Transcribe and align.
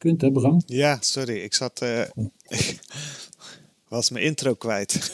gekund, 0.00 0.20
hè 0.20 0.30
Bram? 0.30 0.62
Ja, 0.66 0.96
sorry. 1.00 1.36
Ik 1.36 1.54
zat... 1.54 1.82
Uh, 1.82 2.02
was 3.88 4.10
mijn 4.10 4.24
intro 4.24 4.54
kwijt. 4.54 4.92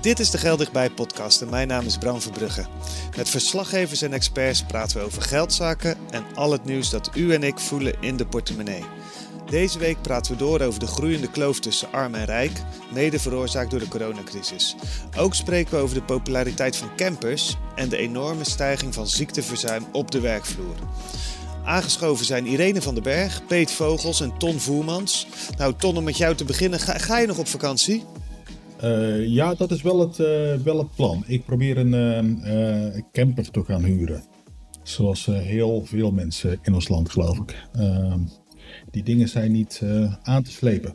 Dit 0.00 0.18
is 0.18 0.30
de 0.30 0.38
Geldigbij 0.38 0.90
podcast 0.90 1.42
en 1.42 1.50
mijn 1.50 1.68
naam 1.68 1.86
is 1.86 1.98
Bram 1.98 2.20
Verbrugge. 2.20 2.66
Met 3.16 3.28
verslaggevers 3.28 4.02
en 4.02 4.12
experts 4.12 4.64
praten 4.64 4.98
we 4.98 5.04
over 5.04 5.22
geldzaken 5.22 5.96
en 6.10 6.24
al 6.34 6.52
het 6.52 6.64
nieuws 6.64 6.90
dat 6.90 7.10
u 7.14 7.34
en 7.34 7.42
ik 7.42 7.58
voelen 7.58 7.94
in 8.00 8.16
de 8.16 8.26
portemonnee. 8.26 8.84
Deze 9.50 9.78
week 9.78 10.02
praten 10.02 10.32
we 10.32 10.38
door 10.38 10.60
over 10.60 10.80
de 10.80 10.86
groeiende 10.86 11.30
kloof 11.30 11.60
tussen 11.60 11.92
arm 11.92 12.14
en 12.14 12.24
rijk, 12.24 12.62
mede 12.94 13.18
veroorzaakt 13.18 13.70
door 13.70 13.80
de 13.80 13.88
coronacrisis. 13.88 14.76
Ook 15.18 15.34
spreken 15.34 15.76
we 15.76 15.82
over 15.82 15.94
de 15.94 16.02
populariteit 16.02 16.76
van 16.76 16.88
campers 16.96 17.56
en 17.74 17.88
de 17.88 17.96
enorme 17.96 18.44
stijging 18.44 18.94
van 18.94 19.06
ziekteverzuim 19.06 19.84
op 19.92 20.10
de 20.10 20.20
werkvloer. 20.20 20.74
Aangeschoven 21.64 22.24
zijn 22.24 22.46
Irene 22.46 22.82
van 22.82 22.94
den 22.94 23.02
Berg, 23.02 23.46
Peet 23.46 23.70
Vogels 23.70 24.20
en 24.20 24.38
Ton 24.38 24.58
Voermans. 24.58 25.26
Nou, 25.58 25.74
Ton, 25.76 25.96
om 25.96 26.04
met 26.04 26.16
jou 26.16 26.34
te 26.34 26.44
beginnen, 26.44 26.80
ga, 26.80 27.18
je 27.18 27.26
nog 27.26 27.38
op 27.38 27.46
vakantie? 27.46 28.04
Uh, 28.84 29.26
ja, 29.26 29.54
dat 29.54 29.70
is 29.70 29.82
wel 29.82 30.00
het, 30.00 30.18
uh, 30.18 30.54
wel 30.64 30.78
het 30.78 30.94
plan. 30.94 31.24
Ik 31.26 31.44
probeer 31.44 31.78
een 31.78 31.92
uh, 32.94 33.02
camper 33.12 33.50
te 33.50 33.64
gaan 33.64 33.84
huren. 33.84 34.24
Zoals 34.82 35.26
heel 35.26 35.82
veel 35.84 36.10
mensen 36.10 36.58
in 36.62 36.74
ons 36.74 36.88
land, 36.88 37.10
geloof 37.10 37.38
ik. 37.38 37.54
Die 38.90 39.02
dingen 39.02 39.28
zijn 39.28 39.52
niet 39.52 39.80
uh, 39.82 40.14
aan 40.22 40.42
te 40.42 40.50
slepen. 40.50 40.94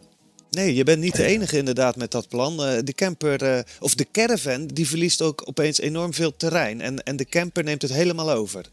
Nee, 0.49 0.75
je 0.75 0.83
bent 0.83 1.01
niet 1.01 1.15
de 1.15 1.23
enige 1.23 1.57
inderdaad 1.57 1.95
met 1.95 2.11
dat 2.11 2.27
plan. 2.27 2.53
Uh, 2.53 2.77
de 2.83 2.93
camper, 2.93 3.43
uh, 3.43 3.59
of 3.79 3.95
de 3.95 4.07
caravan, 4.11 4.67
die 4.67 4.87
verliest 4.87 5.21
ook 5.21 5.43
opeens 5.47 5.79
enorm 5.79 6.13
veel 6.13 6.35
terrein. 6.35 6.81
En, 6.81 7.03
en 7.03 7.15
de 7.15 7.25
camper 7.25 7.63
neemt 7.63 7.81
het 7.81 7.93
helemaal 7.93 8.31
over. 8.31 8.65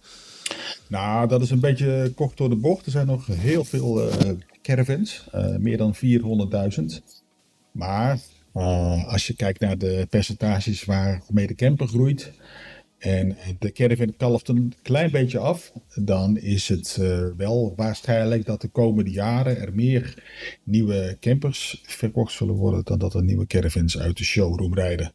Nou, 0.88 1.28
dat 1.28 1.42
is 1.42 1.50
een 1.50 1.60
beetje 1.60 2.12
kort 2.14 2.36
door 2.36 2.48
de 2.48 2.56
bocht. 2.56 2.86
Er 2.86 2.92
zijn 2.92 3.06
nog 3.06 3.26
heel 3.26 3.64
veel 3.64 4.10
caravans, 4.62 5.24
meer 5.58 5.76
dan 5.76 5.94
400.000. 5.96 6.82
Maar 7.72 8.18
als 9.06 9.26
je 9.26 9.34
kijkt 9.36 9.60
naar 9.60 9.78
de 9.78 10.06
percentages 10.10 10.84
waarmee 10.84 11.46
de 11.46 11.54
camper 11.54 11.88
groeit, 11.88 12.30
en 13.02 13.36
de 13.58 13.72
caravan 13.72 14.16
kalft 14.16 14.48
een 14.48 14.72
klein 14.82 15.10
beetje 15.10 15.38
af, 15.38 15.72
dan 15.94 16.38
is 16.38 16.68
het 16.68 16.96
uh, 17.00 17.26
wel 17.36 17.72
waarschijnlijk 17.76 18.46
dat 18.46 18.60
de 18.60 18.68
komende 18.68 19.10
jaren 19.10 19.58
er 19.58 19.74
meer 19.74 20.22
nieuwe 20.64 21.16
campers 21.20 21.82
verkocht 21.86 22.32
zullen 22.32 22.54
worden 22.54 22.84
dan 22.84 22.98
dat 22.98 23.14
er 23.14 23.22
nieuwe 23.22 23.46
caravans 23.46 23.98
uit 23.98 24.16
de 24.16 24.24
showroom 24.24 24.74
rijden. 24.74 25.12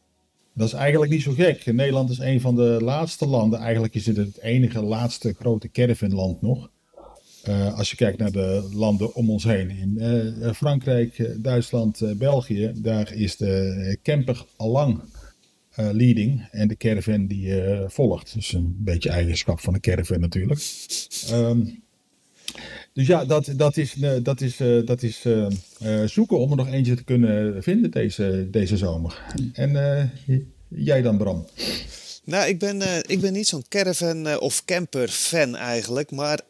Dat 0.54 0.66
is 0.66 0.72
eigenlijk 0.72 1.12
niet 1.12 1.22
zo 1.22 1.32
gek. 1.32 1.72
Nederland 1.72 2.10
is 2.10 2.18
een 2.18 2.40
van 2.40 2.56
de 2.56 2.78
laatste 2.80 3.26
landen, 3.26 3.58
eigenlijk 3.58 3.94
is 3.94 4.06
het 4.06 4.16
het 4.16 4.40
enige 4.40 4.82
laatste 4.82 5.34
grote 5.38 5.70
caravanland 5.70 6.42
nog. 6.42 6.70
Uh, 7.48 7.78
als 7.78 7.90
je 7.90 7.96
kijkt 7.96 8.18
naar 8.18 8.32
de 8.32 8.68
landen 8.72 9.14
om 9.14 9.30
ons 9.30 9.44
heen, 9.44 9.70
in 9.70 9.96
uh, 9.98 10.52
Frankrijk, 10.52 11.42
Duitsland, 11.42 12.18
België, 12.18 12.72
daar 12.74 13.12
is 13.14 13.36
de 13.36 13.98
camper 14.02 14.44
al 14.56 14.70
lang 14.70 15.00
uh, 15.80 15.88
leading 15.92 16.48
en 16.50 16.68
de 16.68 16.76
caravan 16.76 17.26
die 17.26 17.46
uh, 17.46 17.80
volgt. 17.86 18.34
Dus 18.34 18.52
een 18.52 18.76
beetje 18.78 19.10
eigenschap 19.10 19.60
van 19.60 19.72
de 19.72 19.80
caravan 19.80 20.20
natuurlijk. 20.20 20.60
Um, 21.32 21.82
dus 22.92 23.06
ja, 23.06 23.24
dat, 23.24 23.52
dat 23.56 23.76
is, 23.76 23.94
uh, 23.94 24.12
dat 24.22 24.40
is, 24.40 24.56
dat 24.84 25.02
is 25.02 25.26
zoeken 26.04 26.38
om 26.38 26.50
er 26.50 26.56
nog 26.56 26.68
eentje 26.68 26.94
te 26.94 27.04
kunnen 27.04 27.62
vinden 27.62 27.90
deze, 27.90 28.48
deze 28.50 28.76
zomer. 28.76 29.22
En 29.52 30.12
jij 30.68 31.02
dan 31.02 31.18
Bram? 31.18 31.46
Nou, 32.24 32.48
ik 32.48 32.58
ben, 32.58 32.82
ik 33.06 33.20
ben 33.20 33.32
niet 33.32 33.48
zo'n 33.48 33.64
caravan 33.68 34.38
of 34.38 34.64
camper 34.64 35.08
fan 35.08 35.56
eigenlijk. 35.56 36.10
Maar 36.10 36.40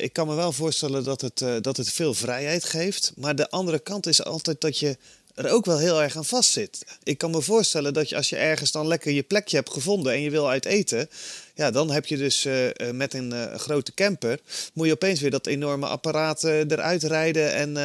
ik 0.00 0.12
kan 0.12 0.26
me 0.26 0.34
wel 0.34 0.52
voorstellen 0.52 1.04
dat 1.04 1.20
het, 1.20 1.44
dat 1.64 1.76
het 1.76 1.90
veel 1.90 2.14
vrijheid 2.14 2.64
geeft. 2.64 3.12
Maar 3.16 3.36
de 3.36 3.50
andere 3.50 3.78
kant 3.78 4.06
is 4.06 4.24
altijd 4.24 4.60
dat 4.60 4.78
je 4.78 4.96
er 5.44 5.52
ook 5.52 5.64
wel 5.64 5.78
heel 5.78 6.02
erg 6.02 6.16
aan 6.16 6.24
vastzit. 6.24 6.84
Ik 7.02 7.18
kan 7.18 7.30
me 7.30 7.42
voorstellen 7.42 7.92
dat 7.92 8.08
je 8.08 8.16
als 8.16 8.28
je 8.28 8.36
ergens 8.36 8.72
dan 8.72 8.86
lekker 8.86 9.12
je 9.12 9.22
plekje 9.22 9.56
hebt 9.56 9.72
gevonden 9.72 10.12
en 10.12 10.20
je 10.20 10.30
wil 10.30 10.48
uit 10.48 10.64
eten, 10.64 11.08
ja, 11.54 11.70
dan 11.70 11.90
heb 11.90 12.06
je 12.06 12.16
dus 12.16 12.46
uh, 12.46 12.54
met 12.92 13.14
een 13.14 13.32
uh, 13.32 13.54
grote 13.54 13.94
camper, 13.94 14.40
moet 14.74 14.86
je 14.86 14.92
opeens 14.92 15.20
weer 15.20 15.30
dat 15.30 15.46
enorme 15.46 15.86
apparaat 15.86 16.44
uh, 16.44 16.58
eruit 16.58 17.02
rijden 17.02 17.54
en 17.54 17.76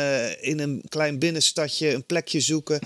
in 0.42 0.60
een 0.60 0.82
klein 0.90 1.20
binnenstadje 1.20 1.94
een 1.94 2.04
plekje 2.04 2.40
zoeken. 2.40 2.80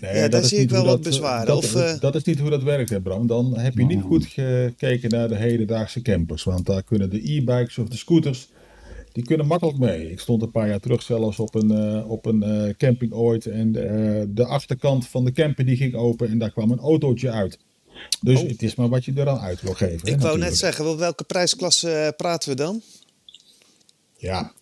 Nee, 0.00 0.16
ja, 0.16 0.28
daar 0.28 0.44
zie 0.44 0.58
ik 0.58 0.70
wel 0.70 0.84
wat 0.84 1.02
bezwaren. 1.02 1.46
Dat, 1.46 1.56
of, 1.56 1.70
dat, 1.72 2.00
dat, 2.00 2.14
is 2.14 2.24
niet 2.24 2.38
hoe 2.38 2.50
dat 2.50 2.62
werkt, 2.62 2.90
hè, 2.90 3.00
Bram. 3.00 3.26
Dan 3.26 3.58
heb 3.58 3.74
je 3.74 3.84
niet 3.84 4.02
goed 4.02 4.26
gekeken 4.26 5.10
naar 5.10 5.28
de 5.28 5.36
hedendaagse 5.36 6.02
campers, 6.02 6.44
want 6.44 6.66
daar 6.66 6.82
kunnen 6.82 7.10
de 7.10 7.32
e-bikes 7.32 7.78
of 7.78 7.88
de 7.88 7.96
scooters 7.96 8.48
die 9.12 9.24
kunnen 9.24 9.46
makkelijk 9.46 9.78
mee. 9.78 10.10
Ik 10.10 10.20
stond 10.20 10.42
een 10.42 10.50
paar 10.50 10.68
jaar 10.68 10.80
terug 10.80 11.02
zelfs 11.02 11.38
op 11.38 11.54
een, 11.54 11.72
uh, 11.72 12.10
op 12.10 12.26
een 12.26 12.42
uh, 12.44 12.74
camping 12.74 13.12
ooit. 13.12 13.46
En 13.46 13.66
uh, 13.68 14.22
de 14.28 14.46
achterkant 14.46 15.08
van 15.08 15.24
de 15.24 15.32
camper 15.32 15.64
die 15.64 15.76
ging 15.76 15.94
open 15.94 16.28
en 16.28 16.38
daar 16.38 16.50
kwam 16.50 16.70
een 16.70 16.78
autootje 16.78 17.30
uit. 17.30 17.58
Dus 18.20 18.42
oh. 18.42 18.48
het 18.48 18.62
is 18.62 18.74
maar 18.74 18.88
wat 18.88 19.04
je 19.04 19.12
er 19.12 19.24
dan 19.24 19.38
uit 19.38 19.62
wil 19.62 19.74
geven. 19.74 20.08
Ik 20.08 20.14
hè, 20.14 20.18
wou 20.18 20.38
net 20.38 20.58
zeggen, 20.58 20.84
wel, 20.84 20.98
welke 20.98 21.24
prijsklasse 21.24 22.14
praten 22.16 22.50
we 22.50 22.56
dan? 22.56 22.82
Ja, 24.16 24.52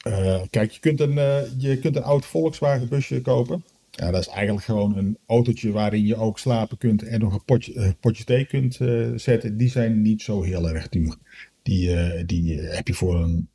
kijk, 0.50 0.70
je 0.70 0.80
kunt, 0.80 1.00
een, 1.00 1.14
je 1.58 1.78
kunt 1.80 1.96
een 1.96 2.02
oud 2.02 2.26
Volkswagen 2.26 2.88
busje 2.88 3.20
kopen. 3.20 3.64
Ja, 3.90 4.10
dat 4.10 4.20
is 4.20 4.28
eigenlijk 4.28 4.64
gewoon 4.64 4.96
een 4.96 5.18
autootje 5.26 5.70
waarin 5.70 6.06
je 6.06 6.16
ook 6.16 6.38
slapen 6.38 6.78
kunt 6.78 7.02
en 7.02 7.20
nog 7.20 7.32
een 7.32 7.44
potje, 7.44 7.94
potje 8.00 8.24
thee 8.24 8.44
kunt 8.44 8.78
zetten. 9.16 9.56
Die 9.56 9.70
zijn 9.70 10.02
niet 10.02 10.22
zo 10.22 10.42
heel 10.42 10.68
erg 10.68 10.88
duur. 10.88 11.16
Die, 11.62 12.24
die 12.24 12.60
heb 12.60 12.86
je 12.86 12.94
voor 12.94 13.22
een 13.22 13.48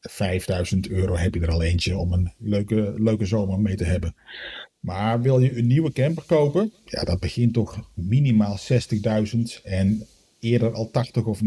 5000 0.00 0.88
euro 0.88 1.16
heb 1.16 1.34
je 1.34 1.40
er 1.40 1.50
al 1.50 1.62
eentje 1.62 1.96
om 1.96 2.12
een 2.12 2.32
leuke, 2.38 2.94
leuke 2.96 3.26
zomer 3.26 3.60
mee 3.60 3.76
te 3.76 3.84
hebben. 3.84 4.14
Maar 4.80 5.22
wil 5.22 5.40
je 5.40 5.58
een 5.58 5.66
nieuwe 5.66 5.92
camper 5.92 6.24
kopen? 6.26 6.72
Ja, 6.84 7.04
dat 7.04 7.20
begint 7.20 7.52
toch 7.52 7.90
minimaal 7.94 8.58
60.000 8.58 9.62
en 9.62 10.06
eerder 10.38 10.72
al 10.72 10.90
80 10.90 11.24
of 11.24 11.40
90.000. 11.40 11.44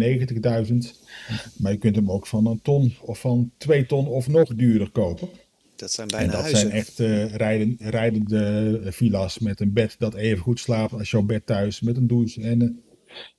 Maar 1.57 1.71
je 1.71 1.77
kunt 1.77 1.95
hem 1.95 2.11
ook 2.11 2.27
van 2.27 2.45
een 2.45 2.61
ton 2.61 2.93
of 3.01 3.19
van 3.19 3.51
twee 3.57 3.85
ton 3.85 4.07
of 4.07 4.27
nog 4.27 4.55
duurder 4.55 4.89
kopen. 4.89 5.29
Dat 5.75 5.91
zijn 5.91 6.07
bijna 6.07 6.25
En 6.25 6.31
dat 6.31 6.41
huizen. 6.41 6.59
zijn 6.59 6.71
echt 6.71 6.99
uh, 6.99 7.35
rijden, 7.35 7.75
rijdende 7.79 8.81
villa's 8.85 9.39
met 9.39 9.59
een 9.59 9.73
bed 9.73 9.95
dat 9.97 10.13
even 10.13 10.43
goed 10.43 10.59
slaapt 10.59 10.93
als 10.93 11.11
jouw 11.11 11.21
bed 11.21 11.45
thuis. 11.45 11.81
Met 11.81 11.97
een 11.97 12.07
douche 12.07 12.41
en 12.41 12.83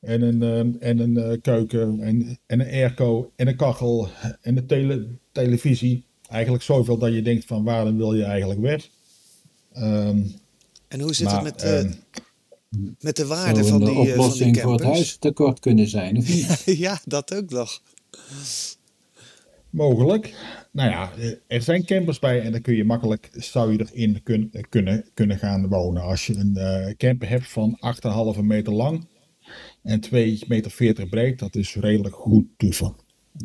en 0.01 0.23
een, 0.23 0.43
uh, 0.43 0.89
en 0.89 0.99
een 0.99 1.19
uh, 1.19 1.41
keuken 1.43 2.01
en, 2.01 2.39
en 2.47 2.61
een 2.61 2.67
airco 2.67 3.33
en 3.37 3.49
een 3.49 3.57
kachel 3.57 4.09
en 4.41 4.57
een 4.57 4.67
tele 4.67 5.09
televisie. 5.33 6.05
Eigenlijk 6.29 6.65
zoveel 6.65 6.99
dat 6.99 7.13
je 7.13 7.23
denkt 7.23 7.45
van 7.45 7.65
waarom 7.65 7.97
wil 7.97 8.15
je 8.15 8.25
eigenlijk 8.25 8.61
weg? 8.61 8.89
Um, 9.77 10.35
en 10.89 11.01
hoe 11.01 11.15
zit 11.15 11.27
maar, 11.27 11.45
het 11.45 11.63
met, 11.63 11.65
uh, 11.65 12.91
met 13.01 13.17
de 13.17 13.27
waarde 13.27 13.65
van 13.65 13.79
die, 13.79 13.89
een 13.89 13.97
oplossing 13.97 14.57
van 14.57 14.63
voor 14.63 14.73
het 14.73 14.83
huistekort 14.83 15.61
kunnen 15.61 15.89
zijn, 15.89 16.17
of 16.17 16.29
niet? 16.29 16.63
ja, 16.87 17.01
dat 17.05 17.35
ook 17.35 17.51
nog. 17.51 17.83
Mogelijk. 19.71 20.35
Nou 20.71 20.91
ja, 20.91 21.13
er 21.47 21.63
zijn 21.63 21.85
campers 21.85 22.19
bij 22.19 22.41
en 22.41 22.53
dan 22.53 22.61
kun 22.61 22.75
je 22.75 22.85
makkelijk, 22.85 23.31
zou 23.33 23.73
je 23.73 23.87
erin 23.93 24.23
kun, 24.23 24.53
kunnen, 24.69 25.05
kunnen 25.15 25.39
gaan 25.39 25.69
wonen. 25.69 26.03
Als 26.03 26.27
je 26.27 26.35
een 26.37 26.97
camper 26.97 27.29
hebt 27.29 27.49
van 27.49 27.79
8,5 28.37 28.41
meter 28.41 28.73
lang, 28.73 29.07
en 29.83 30.01
2,40 30.05 30.11
meter 30.47 31.07
breed, 31.09 31.39
dat 31.39 31.57
is 31.57 31.75
redelijk 31.75 32.15
goed 32.15 32.47
toeven. 32.57 32.95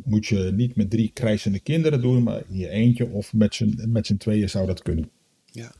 Moet 0.03 0.25
je 0.25 0.51
niet 0.55 0.75
met 0.75 0.89
drie 0.89 1.11
krijzende 1.13 1.59
kinderen 1.59 2.01
doen, 2.01 2.23
maar 2.23 2.43
in 2.49 2.57
je 2.57 2.69
eentje 2.69 3.09
of 3.09 3.33
met 3.33 3.55
z'n, 3.55 3.85
met 3.87 4.05
z'n 4.05 4.17
tweeën 4.17 4.49
zou 4.49 4.67
dat 4.67 4.81
kunnen. 4.81 5.09
Ja. 5.45 5.71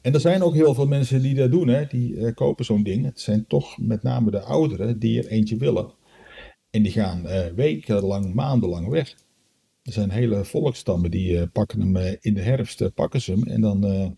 En 0.00 0.14
er 0.14 0.20
zijn 0.20 0.42
ook 0.42 0.54
heel 0.54 0.74
veel 0.74 0.86
mensen 0.86 1.22
die 1.22 1.34
dat 1.34 1.50
doen, 1.50 1.68
hè? 1.68 1.86
die 1.86 2.12
uh, 2.12 2.34
kopen 2.34 2.64
zo'n 2.64 2.82
ding. 2.82 3.04
Het 3.04 3.20
zijn 3.20 3.46
toch 3.46 3.78
met 3.78 4.02
name 4.02 4.30
de 4.30 4.40
ouderen 4.40 4.98
die 4.98 5.18
er 5.22 5.26
eentje 5.26 5.56
willen. 5.56 5.90
En 6.70 6.82
die 6.82 6.92
gaan 6.92 7.26
uh, 7.26 7.46
wekenlang, 7.46 8.34
maandenlang 8.34 8.88
weg. 8.88 9.14
Er 9.82 9.92
zijn 9.92 10.10
hele 10.10 10.44
volkstammen 10.44 11.10
die 11.10 11.32
uh, 11.32 11.42
pakken 11.52 11.80
hem 11.80 12.16
in 12.20 12.34
de 12.34 12.40
herfst, 12.40 12.94
pakken 12.94 13.20
ze 13.20 13.32
hem. 13.32 13.42
En 13.42 13.60
dan, 13.60 14.14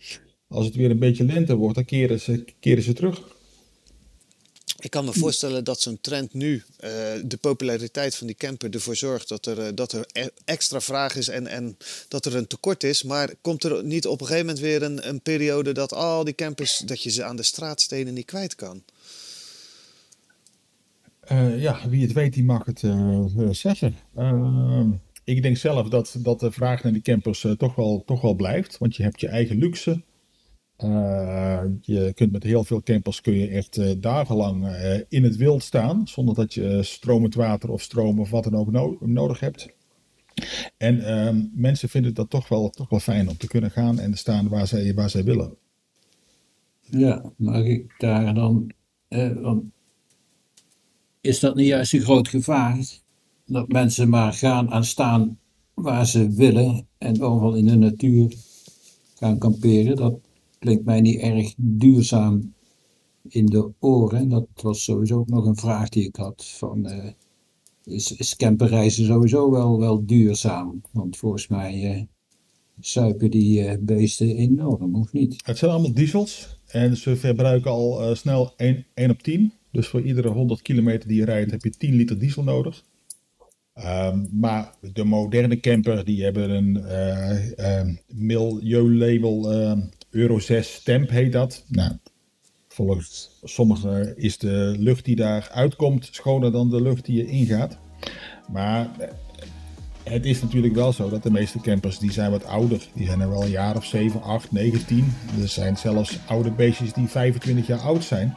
als 0.48 0.66
het 0.66 0.74
weer 0.74 0.90
een 0.90 0.98
beetje 0.98 1.24
lente 1.24 1.56
wordt, 1.56 1.74
dan 1.74 1.84
keren 1.84 2.20
ze, 2.20 2.44
keren 2.60 2.82
ze 2.82 2.92
terug. 2.92 3.37
Ik 4.80 4.90
kan 4.90 5.04
me 5.04 5.12
voorstellen 5.12 5.64
dat 5.64 5.80
zo'n 5.80 6.00
trend 6.00 6.34
nu, 6.34 6.54
uh, 6.54 6.90
de 7.24 7.38
populariteit 7.40 8.16
van 8.16 8.26
die 8.26 8.36
camper, 8.36 8.70
ervoor 8.70 8.96
zorgt 8.96 9.28
dat 9.28 9.46
er, 9.46 9.58
uh, 9.58 9.66
dat 9.74 9.92
er 9.92 10.06
e 10.12 10.28
extra 10.44 10.80
vraag 10.80 11.16
is 11.16 11.28
en, 11.28 11.46
en 11.46 11.76
dat 12.08 12.26
er 12.26 12.36
een 12.36 12.46
tekort 12.46 12.84
is. 12.84 13.02
Maar 13.02 13.34
komt 13.40 13.64
er 13.64 13.84
niet 13.84 14.06
op 14.06 14.20
een 14.20 14.26
gegeven 14.26 14.46
moment 14.46 14.64
weer 14.64 14.82
een, 14.82 15.08
een 15.08 15.20
periode 15.20 15.72
dat 15.72 15.92
al 15.92 16.24
die 16.24 16.34
campers, 16.34 16.78
dat 16.78 17.02
je 17.02 17.10
ze 17.10 17.24
aan 17.24 17.36
de 17.36 17.42
straatstenen 17.42 18.14
niet 18.14 18.24
kwijt 18.24 18.54
kan? 18.54 18.82
Uh, 21.32 21.60
ja, 21.60 21.88
wie 21.88 22.02
het 22.02 22.12
weet, 22.12 22.34
die 22.34 22.44
mag 22.44 22.64
het 22.66 22.80
zeggen. 23.56 23.96
ik 25.24 25.42
denk 25.42 25.56
zelf 25.56 25.88
dat, 25.88 26.14
dat 26.18 26.40
de 26.40 26.52
vraag 26.52 26.82
naar 26.82 26.92
die 26.92 27.02
campers 27.02 27.46
toch, 27.56 27.74
wel, 27.74 28.02
toch 28.06 28.20
wel 28.20 28.34
blijft. 28.34 28.78
Want 28.78 28.96
je 28.96 29.02
hebt 29.02 29.20
je 29.20 29.28
eigen 29.28 29.58
luxe 29.58 30.02
Uh, 30.84 31.62
je 31.80 32.12
kunt 32.14 32.32
met 32.32 32.42
heel 32.42 32.64
veel 32.64 32.82
campers 32.82 33.20
kun 33.20 33.32
je 33.32 33.48
echt 33.48 33.76
uh, 33.76 33.90
dagenlang 33.98 34.64
uh, 34.64 35.00
in 35.08 35.24
het 35.24 35.36
wild 35.36 35.62
staan, 35.62 36.08
zonder 36.08 36.34
dat 36.34 36.54
je 36.54 36.82
stromend 36.82 37.34
water 37.34 37.70
of 37.70 37.82
stroom 37.82 38.20
of 38.20 38.30
wat 38.30 38.44
dan 38.44 38.54
ook 38.54 38.70
no 38.70 38.98
nodig 39.00 39.40
hebt. 39.40 39.68
En 40.76 41.04
ehm, 41.04 41.44
mensen 41.52 41.88
vinden 41.88 42.14
dat 42.14 42.30
toch 42.30 42.48
wel, 42.48 42.70
toch 42.70 42.88
wel 42.88 43.00
fijn 43.00 43.28
om 43.28 43.36
te 43.36 43.46
kunnen 43.46 43.70
gaan 43.70 43.98
en 43.98 44.16
staan 44.16 44.48
waar 44.48 44.66
zij, 44.66 44.94
waar 44.94 45.10
zij 45.10 45.24
willen. 45.24 45.56
Ja, 46.80 47.32
mag 47.36 47.64
ik 47.64 47.94
daar 47.98 48.34
dan. 48.34 48.72
want 49.40 49.62
is 51.20 51.40
dat 51.40 51.54
niet 51.54 51.66
juist 51.66 51.92
een 51.92 52.00
groot 52.00 52.28
gevaar? 52.28 52.78
Dat 53.46 53.68
mensen 53.68 54.08
maar 54.08 54.32
gaan 54.32 54.70
aan 54.70 54.84
staan 54.84 55.38
waar 55.74 56.06
ze 56.06 56.30
willen 56.30 56.86
en 56.98 57.22
overal 57.22 57.54
in 57.54 57.66
de 57.66 57.76
natuur 57.76 58.34
gaan 59.14 59.38
kamperen. 59.38 59.96
Dat 59.96 60.27
klinkt 60.58 60.84
mij 60.84 61.00
niet 61.00 61.20
erg 61.20 61.54
duurzaam 61.56 62.54
in 63.28 63.46
de 63.46 63.70
oren. 63.78 64.28
Dat 64.28 64.46
was 64.54 64.84
sowieso 64.84 65.18
ook 65.18 65.28
nog 65.28 65.46
een 65.46 65.56
vraag 65.56 65.88
die 65.88 66.06
ik 66.06 66.16
had. 66.16 66.44
Van, 66.44 66.88
uh, 66.88 67.10
is, 67.84 68.16
is 68.16 68.36
camperreizen 68.36 69.06
sowieso 69.06 69.50
wel, 69.50 69.78
wel 69.78 70.06
duurzaam? 70.06 70.82
Want 70.92 71.16
volgens 71.16 71.48
mij 71.48 71.96
uh, 71.96 72.02
suipen 72.80 73.30
die 73.30 73.62
uh, 73.62 73.72
beesten 73.80 74.36
enorm, 74.36 74.94
of 74.94 75.12
niet? 75.12 75.36
Het 75.44 75.58
zijn 75.58 75.70
allemaal 75.70 75.94
diesels. 75.94 76.60
En 76.66 76.96
ze 76.96 77.16
verbruiken 77.16 77.70
al 77.70 78.16
snel 78.16 78.52
1, 78.56 78.86
1 78.94 79.10
op 79.10 79.22
10. 79.22 79.52
Dus 79.72 79.86
voor 79.86 80.02
iedere 80.02 80.28
100 80.28 80.62
kilometer 80.62 81.08
die 81.08 81.18
je 81.18 81.24
rijdt 81.24 81.50
heb 81.50 81.62
je 81.62 81.70
10 81.70 81.94
liter 81.94 82.18
diesel 82.18 82.42
nodig. 82.42 82.84
Um, 83.84 84.28
maar 84.32 84.74
de 84.92 85.04
moderne 85.04 85.60
camper 85.60 86.04
die 86.04 86.24
hebben 86.24 86.50
een 86.50 86.76
uh, 86.76 87.50
uh, 87.50 87.94
milieulabel 88.06 89.52
uh, 89.52 89.78
Euro 90.10 90.38
6 90.38 90.74
stamp 90.74 91.10
heet 91.10 91.32
dat. 91.32 91.64
Nou, 91.68 91.92
volgens 92.68 93.38
sommigen 93.42 94.16
is 94.16 94.38
de 94.38 94.74
lucht 94.78 95.04
die 95.04 95.16
daar 95.16 95.48
uitkomt 95.52 96.08
schoner 96.12 96.52
dan 96.52 96.70
de 96.70 96.82
lucht 96.82 97.04
die 97.04 97.16
je 97.16 97.26
ingaat. 97.26 97.78
Maar 98.52 98.90
het 100.02 100.24
is 100.24 100.42
natuurlijk 100.42 100.74
wel 100.74 100.92
zo 100.92 101.08
dat 101.08 101.22
de 101.22 101.30
meeste 101.30 101.60
campers 101.60 101.98
die 101.98 102.12
zijn 102.12 102.30
wat 102.30 102.44
ouder. 102.44 102.88
Die 102.94 103.06
zijn 103.06 103.20
er 103.20 103.30
wel 103.30 103.42
een 103.42 103.50
jaar 103.50 103.76
of 103.76 103.84
7, 103.84 104.22
8, 104.22 104.52
9, 104.52 104.86
10. 104.86 105.14
Er 105.40 105.48
zijn 105.48 105.76
zelfs 105.76 106.18
oude 106.26 106.50
beestjes 106.50 106.92
die 106.92 107.08
25 107.08 107.66
jaar 107.66 107.80
oud 107.80 108.04
zijn. 108.04 108.36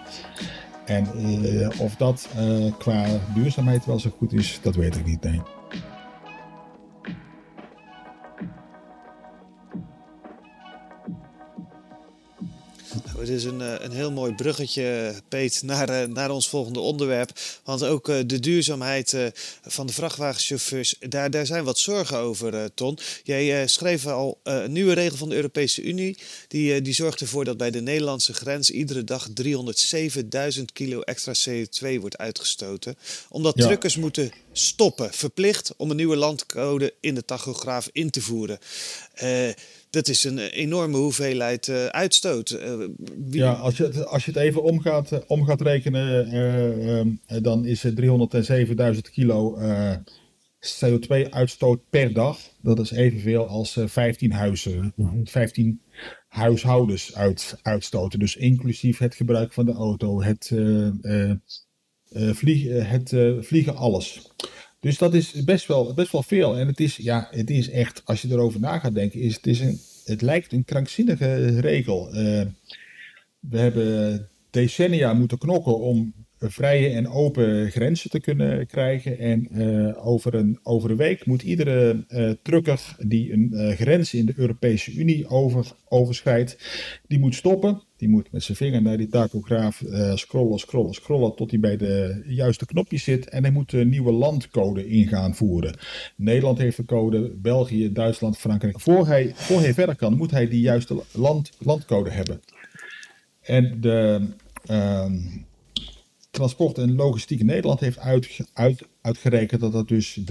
En 0.86 1.08
uh, 1.16 1.70
of 1.80 1.96
dat 1.96 2.28
uh, 2.38 2.72
qua 2.78 3.06
duurzaamheid 3.34 3.86
wel 3.86 4.00
zo 4.00 4.10
goed 4.18 4.34
is, 4.34 4.60
dat 4.62 4.76
weet 4.76 4.96
ik 4.96 5.06
niet. 5.06 5.24
Nee. 5.24 5.42
Het 13.22 13.30
is 13.30 13.44
een, 13.44 13.62
eh, 13.62 13.74
een 13.80 13.92
heel 13.92 14.12
mooi 14.12 14.34
bruggetje, 14.34 15.14
Peet, 15.28 15.62
naar, 15.64 15.90
eh, 15.90 16.08
naar 16.08 16.32
ons 16.32 16.50
volgende 16.50 16.80
onderwerp. 16.80 17.32
Want 17.64 17.84
ook 17.84 18.10
eh, 18.10 18.18
de 18.26 18.40
duurzaamheid 18.40 19.16
van 19.62 19.88
de 19.88 19.94
vrachtwagenchauffeurs, 19.94 20.96
daar, 21.00 21.30
daar 21.30 21.46
zijn 21.46 21.64
wat 21.64 21.78
zorgen 21.78 22.18
over, 22.18 22.74
Ton. 22.74 22.98
Jij 23.24 23.68
schreef 23.68 24.08
al 24.08 24.40
een 24.44 24.72
nieuwe 24.72 24.94
regel 24.94 25.18
van 25.18 25.30
de 25.30 25.36
Europese 25.36 25.82
Unie. 25.82 26.18
Die, 26.48 26.82
die 26.82 26.94
zorgt 26.94 27.22
ervoor 27.22 27.46
dat 27.46 27.58
bij 27.58 27.72
de 27.72 27.82
Nederlandse 27.82 28.34
grens 28.34 28.72
iedere 28.72 29.04
dag 29.04 29.28
307.000 29.34 30.72
kilo 30.74 31.02
extra 31.02 31.34
CO2 31.50 32.00
wordt 32.00 32.18
uitgestoten. 32.18 32.96
Omdat 33.30 33.58
ja. 33.58 33.66
truckers 33.66 33.96
moeten 33.96 34.32
stoppen, 34.52 35.14
verplicht 35.14 35.74
om 35.78 35.90
een 35.90 35.96
nieuwe 35.96 36.16
landcode 36.16 36.94
in 37.00 37.16
de 37.16 37.26
tachograaf 37.26 37.90
in 37.92 38.10
te 38.10 38.22
voeren 38.22 38.60
dat 39.92 40.08
is 40.08 40.24
een 40.24 40.40
enorme 40.40 40.98
hoeveelheid 40.98 41.68
uh, 41.68 41.86
uitstoot. 41.86 42.50
Uh, 42.50 42.88
wie... 43.16 43.40
Ja, 43.40 43.52
als 43.52 43.78
je, 43.78 44.06
als 44.06 44.26
je 44.26 44.32
het 44.32 44.40
even 44.40 44.64
om 44.64 44.82
gaat, 44.82 45.26
om 45.28 45.46
gaat 45.46 45.62
rekenen, 45.62 46.26
ehm, 46.26 47.42
dan 47.44 47.66
is 47.66 47.84
het 47.84 48.02
307.000 48.96 49.12
kilo 49.12 49.58
CO2-uitstoot 50.80 51.80
per 51.90 52.14
dag. 52.14 52.40
Dat 52.62 52.80
is 52.80 52.92
evenveel 52.92 53.48
als 53.48 53.78
15 53.86 54.32
huizen, 54.32 54.94
15 55.24 55.82
huishoudens 56.28 57.16
uit, 57.16 57.60
uitstoten. 57.62 58.20
Dus 58.20 58.36
inclusief 58.36 58.98
het 58.98 59.16
gebruik 59.16 59.54
van 59.54 59.66
de 59.66 59.74
auto, 59.74 60.22
het, 60.22 60.52
vliegen, 62.12 62.88
het 62.88 63.16
vliegen, 63.46 63.76
alles. 63.76 64.32
Dus 64.82 64.98
dat 64.98 65.14
is 65.14 65.32
best 65.32 65.66
wel, 65.66 65.94
best 65.94 66.12
wel 66.12 66.24
veel. 66.24 66.58
En 66.58 66.68
het 66.68 66.80
is, 66.80 66.96
ja, 66.96 67.28
het 67.32 67.50
is 67.50 67.70
echt, 67.70 68.02
als 68.06 68.22
je 68.22 68.28
erover 68.32 68.60
na 68.60 68.80
gaat 68.80 68.94
denken, 68.94 69.20
is, 69.20 69.36
het, 69.36 69.48
is 69.48 69.60
een, 69.60 69.80
het 70.06 70.22
lijkt 70.22 70.54
een 70.54 70.66
krankzinnige 70.66 71.60
regel. 71.60 72.08
Uh, 72.08 72.42
we 73.40 73.58
hebben 73.58 74.30
decennia 74.50 75.14
moeten 75.14 75.38
knokken 75.38 75.80
om 75.80 76.14
vrije 76.38 76.90
en 76.90 77.08
open 77.08 77.72
grenzen 77.72 78.10
te 78.10 78.20
kunnen 78.20 78.68
krijgen. 78.68 79.20
En 79.20 79.48
uh, 79.52 80.08
over, 80.08 80.34
een, 80.36 80.60
over 80.64 80.92
een 80.92 80.98
week 80.98 81.26
moet 81.26 81.42
iedere 81.42 82.06
uh, 82.10 82.32
trucker 82.42 82.96
die 83.00 83.34
een 83.34 83.76
grens 83.76 84.14
in 84.14 84.26
de 84.26 84.34
Europese 84.36 84.94
Unie 84.94 85.28
over, 85.28 85.72
overschrijdt, 85.88 86.58
die 87.08 87.20
moet 87.20 87.36
stoppen. 87.36 87.82
Die 88.02 88.10
moet 88.10 88.32
met 88.32 88.44
zijn 88.44 88.58
vinger 88.58 88.82
naar 88.82 88.98
die 88.98 89.08
tachograaf 89.08 89.84
scrollen, 90.14 90.60
scrollen, 90.60 90.94
scrollen 90.94 91.36
tot 91.36 91.52
hij 91.52 91.60
bij 91.60 91.78
de 91.78 92.24
juiste 92.26 92.66
knopjes 92.66 93.04
zit. 93.04 93.30
En 93.30 93.44
hij 93.44 93.52
moet 93.52 93.74
een 93.74 93.90
nieuwe 93.90 94.12
landcode 94.12 94.90
in 94.90 95.08
gaan 95.08 95.36
voeren. 95.36 95.76
Nederland 96.16 96.58
heeft 96.58 96.78
de 96.78 96.86
code, 96.86 97.30
België, 97.30 97.92
Duitsland, 97.92 98.38
Frankrijk. 98.38 98.80
Voor 98.80 99.08
hij, 99.08 99.32
voor 99.36 99.60
hij 99.60 99.74
verder 99.74 99.96
kan, 99.96 100.18
moet 100.18 100.32
hij 100.32 100.48
die 100.48 100.62
juiste 100.62 101.04
land, 101.12 101.52
landcode 101.60 102.10
hebben. 102.10 102.42
En 103.42 103.82
de... 103.82 104.28
Ehm, 104.66 105.20
Transport 106.32 106.78
en 106.78 106.96
Logistiek 106.96 107.44
Nederland 107.44 107.80
heeft 107.80 108.00
uit, 108.00 108.40
uit, 108.54 108.82
uitgerekend 109.02 109.62
dat 109.62 109.72
dat 109.72 109.88
dus 109.88 110.20
307.000 110.20 110.26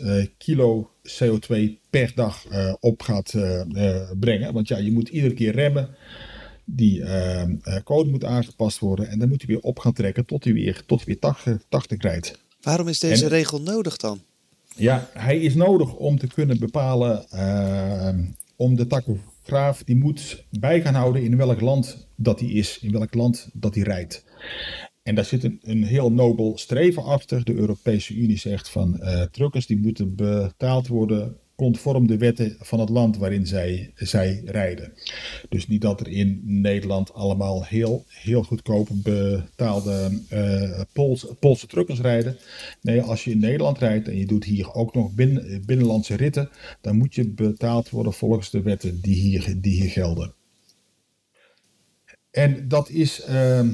uh, 0.00 0.24
kilo 0.38 0.90
CO2 1.08 1.56
per 1.90 2.12
dag 2.14 2.46
uh, 2.52 2.74
op 2.80 3.02
gaat 3.02 3.32
uh, 3.32 4.10
brengen. 4.20 4.52
Want 4.52 4.68
ja, 4.68 4.76
je 4.78 4.92
moet 4.92 5.08
iedere 5.08 5.34
keer 5.34 5.52
remmen. 5.52 5.88
Die 6.64 7.04
code 7.84 8.10
moet 8.10 8.24
aangepast 8.24 8.78
worden 8.78 9.08
en 9.08 9.18
dan 9.18 9.28
moet 9.28 9.42
hij 9.42 9.54
weer 9.54 9.62
op 9.62 9.78
gaan 9.78 9.92
trekken 9.92 10.24
tot 10.24 10.44
hij 10.44 10.52
weer, 10.52 10.82
tot 10.86 10.98
hij 10.98 11.06
weer 11.06 11.18
80, 11.18 11.58
80 11.68 12.02
rijdt. 12.02 12.38
Waarom 12.60 12.88
is 12.88 12.98
deze 12.98 13.24
en, 13.24 13.30
regel 13.30 13.60
nodig 13.60 13.96
dan? 13.96 14.20
Ja, 14.76 15.08
hij 15.12 15.40
is 15.40 15.54
nodig 15.54 15.94
om 15.94 16.18
te 16.18 16.26
kunnen 16.26 16.58
bepalen 16.58 17.26
om 18.56 18.76
de 18.76 18.86
tachograaf 18.86 19.82
die 19.84 19.96
moet 19.96 20.44
bij 20.50 20.80
gaan 20.80 20.94
houden 20.94 21.22
in 21.22 21.36
welk 21.36 21.60
land 21.60 22.06
dat 22.22 22.40
hij 22.40 22.48
is, 22.48 22.78
in 22.78 22.92
welk 22.92 23.14
land 23.14 23.50
dat 23.52 23.74
hij 23.74 23.84
rijdt. 23.84 24.24
En 25.02 25.14
daar 25.14 25.24
zit 25.24 25.44
een, 25.44 25.58
een 25.62 25.84
heel 25.84 26.12
nobel 26.12 26.58
streven 26.58 27.04
achter. 27.04 27.44
De 27.44 27.54
Europese 27.54 28.14
Unie 28.14 28.38
zegt 28.38 28.68
van 28.70 28.96
uh, 29.00 29.22
truckers 29.22 29.66
die 29.66 29.80
moeten 29.80 30.14
betaald 30.14 30.88
worden 30.88 31.36
conform 31.56 32.06
de 32.06 32.16
wetten 32.16 32.56
van 32.60 32.80
het 32.80 32.88
land 32.88 33.16
waarin 33.16 33.46
zij, 33.46 33.92
zij 33.94 34.42
rijden. 34.44 34.92
Dus 35.48 35.66
niet 35.68 35.80
dat 35.80 36.00
er 36.00 36.08
in 36.08 36.40
Nederland 36.44 37.12
allemaal 37.12 37.64
heel, 37.64 38.04
heel 38.08 38.42
goedkoop 38.42 38.88
betaalde 38.94 40.20
uh, 40.32 40.80
Poolse, 40.92 41.34
Poolse 41.34 41.66
truckers 41.66 42.00
rijden. 42.00 42.36
Nee, 42.80 43.00
als 43.00 43.24
je 43.24 43.30
in 43.30 43.38
Nederland 43.38 43.78
rijdt 43.78 44.08
en 44.08 44.16
je 44.16 44.26
doet 44.26 44.44
hier 44.44 44.74
ook 44.74 44.94
nog 44.94 45.14
binnen, 45.14 45.62
binnenlandse 45.66 46.16
ritten, 46.16 46.50
dan 46.80 46.96
moet 46.96 47.14
je 47.14 47.30
betaald 47.30 47.90
worden 47.90 48.12
volgens 48.12 48.50
de 48.50 48.62
wetten 48.62 49.00
die 49.00 49.16
hier, 49.16 49.54
die 49.60 49.80
hier 49.80 49.90
gelden. 49.90 50.34
En 52.32 52.68
dat 52.68 52.88
is, 52.88 53.28
uh, 53.28 53.68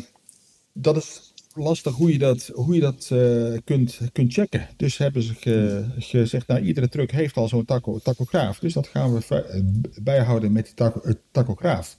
dat 0.73 0.97
is 0.97 1.33
lastig 1.55 1.95
hoe 1.95 2.13
je 2.13 2.19
dat, 2.19 2.51
hoe 2.55 2.75
je 2.75 2.81
dat 2.81 3.11
uh, 3.13 3.59
kunt, 3.65 3.99
kunt 4.13 4.33
checken. 4.33 4.69
Dus 4.77 4.99
hebben 4.99 5.23
ze 5.23 5.35
ge, 5.35 5.85
gezegd, 5.99 6.47
nou 6.47 6.61
iedere 6.61 6.89
truck 6.89 7.11
heeft 7.11 7.37
al 7.37 7.49
zo'n 7.49 7.65
taco, 7.65 7.99
tachograaf. 7.99 8.59
Dus 8.59 8.73
dat 8.73 8.87
gaan 8.87 9.15
we 9.15 9.35
eh, 9.35 9.61
bijhouden 10.03 10.53
met 10.53 10.65
die 10.65 10.75
taco, 10.75 11.01
uh, 11.05 11.13
tachograaf. 11.31 11.97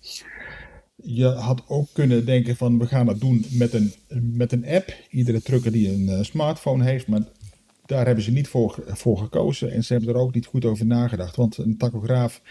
Je 0.96 1.28
had 1.28 1.64
ook 1.68 1.88
kunnen 1.94 2.26
denken 2.26 2.56
van 2.56 2.80
we 2.80 2.88
gaan 2.88 3.06
dat 3.06 3.20
doen 3.20 3.46
met 3.50 3.74
een, 3.74 3.94
met 4.10 4.52
een 4.52 4.66
app. 4.68 4.94
Iedere 5.10 5.42
trucker 5.42 5.72
die 5.72 5.92
een 5.92 6.26
smartphone 6.26 6.84
heeft, 6.84 7.08
maar 7.08 7.24
daar 7.90 8.06
hebben 8.06 8.24
ze 8.24 8.32
niet 8.32 8.48
voor, 8.48 8.84
voor 8.88 9.18
gekozen 9.18 9.72
en 9.72 9.84
ze 9.84 9.94
hebben 9.94 10.14
er 10.14 10.22
ook 10.22 10.34
niet 10.34 10.46
goed 10.46 10.66
over 10.66 10.86
nagedacht. 10.86 11.36
Want 11.36 11.58
een 11.58 11.78
tachograaf 11.78 12.42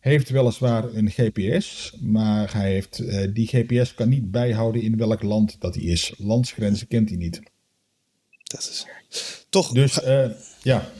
heeft 0.00 0.30
weliswaar 0.30 0.84
een 0.84 1.10
GPS, 1.10 1.96
maar 2.00 2.52
hij 2.52 2.70
heeft, 2.70 3.00
uh, 3.00 3.26
die 3.32 3.46
GPS 3.46 3.94
kan 3.94 4.08
niet 4.08 4.30
bijhouden 4.30 4.82
in 4.82 4.96
welk 4.96 5.22
land 5.22 5.56
dat 5.58 5.74
hij 5.74 5.84
is. 5.84 6.14
Landsgrenzen 6.18 6.86
kent 6.86 7.08
hij 7.08 7.18
niet. 7.18 7.42
Dat 8.42 8.60
is 8.60 8.86
toch. 9.48 9.72
Dus 9.72 10.02
uh, 10.04 10.26
ja. 10.62 10.90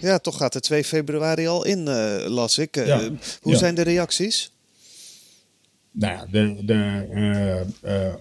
Ja, 0.00 0.18
toch 0.18 0.36
gaat 0.36 0.54
het 0.54 0.62
2 0.62 0.84
februari 0.84 1.46
al 1.46 1.64
in, 1.64 1.78
uh, 1.78 2.24
las 2.26 2.58
ik. 2.58 2.74
Ja, 2.74 2.98
hoe 3.40 3.52
ja. 3.52 3.58
zijn 3.58 3.74
de 3.74 3.82
reacties? 3.82 4.52
Nou 5.90 6.12
ja, 6.12 6.26
de, 6.30 6.64
de 6.64 8.16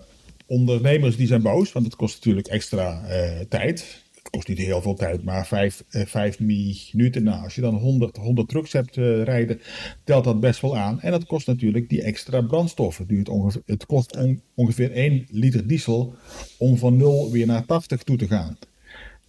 ondernemers 0.46 1.15
die 1.15 1.27
zijn 1.27 1.41
boos, 1.41 1.72
want 1.72 1.86
het 1.86 1.96
kost 1.96 2.15
natuurlijk 2.15 2.48
extra 2.48 3.05
tijd 3.50 4.05
kost 4.29 4.48
niet 4.48 4.57
heel 4.57 4.81
veel 4.81 4.96
tijd, 4.96 5.24
maar 5.24 5.48
vijf, 5.48 5.84
eh, 5.89 6.05
vijf 6.05 6.39
minuten. 6.39 7.24
Nou, 7.24 7.43
als 7.43 7.55
je 7.55 7.62
dan 7.62 7.75
100, 7.75 8.17
100 8.17 8.48
trucks 8.48 8.74
hebt 8.74 8.98
uh, 8.98 9.24
rijden, 9.24 9.62
telt 10.03 10.24
dat 10.24 10.39
best 10.39 10.62
wel 10.62 10.77
aan. 10.77 11.01
En 11.01 11.12
dat 11.12 11.25
kost 11.25 11.48
natuurlijk 11.48 11.89
die 11.89 12.01
extra 12.01 12.41
brandstoffen. 12.41 13.17
Het, 13.17 13.29
ongeveer, 13.29 13.62
het 13.65 13.86
kost 13.86 14.17
ongeveer 14.55 14.91
1 14.91 15.25
liter 15.29 15.67
diesel 15.67 16.13
om 16.57 16.77
van 16.77 16.98
0 16.98 17.31
weer 17.31 17.46
naar 17.46 17.65
80 17.65 18.03
toe 18.03 18.17
te 18.17 18.27
gaan. 18.27 18.57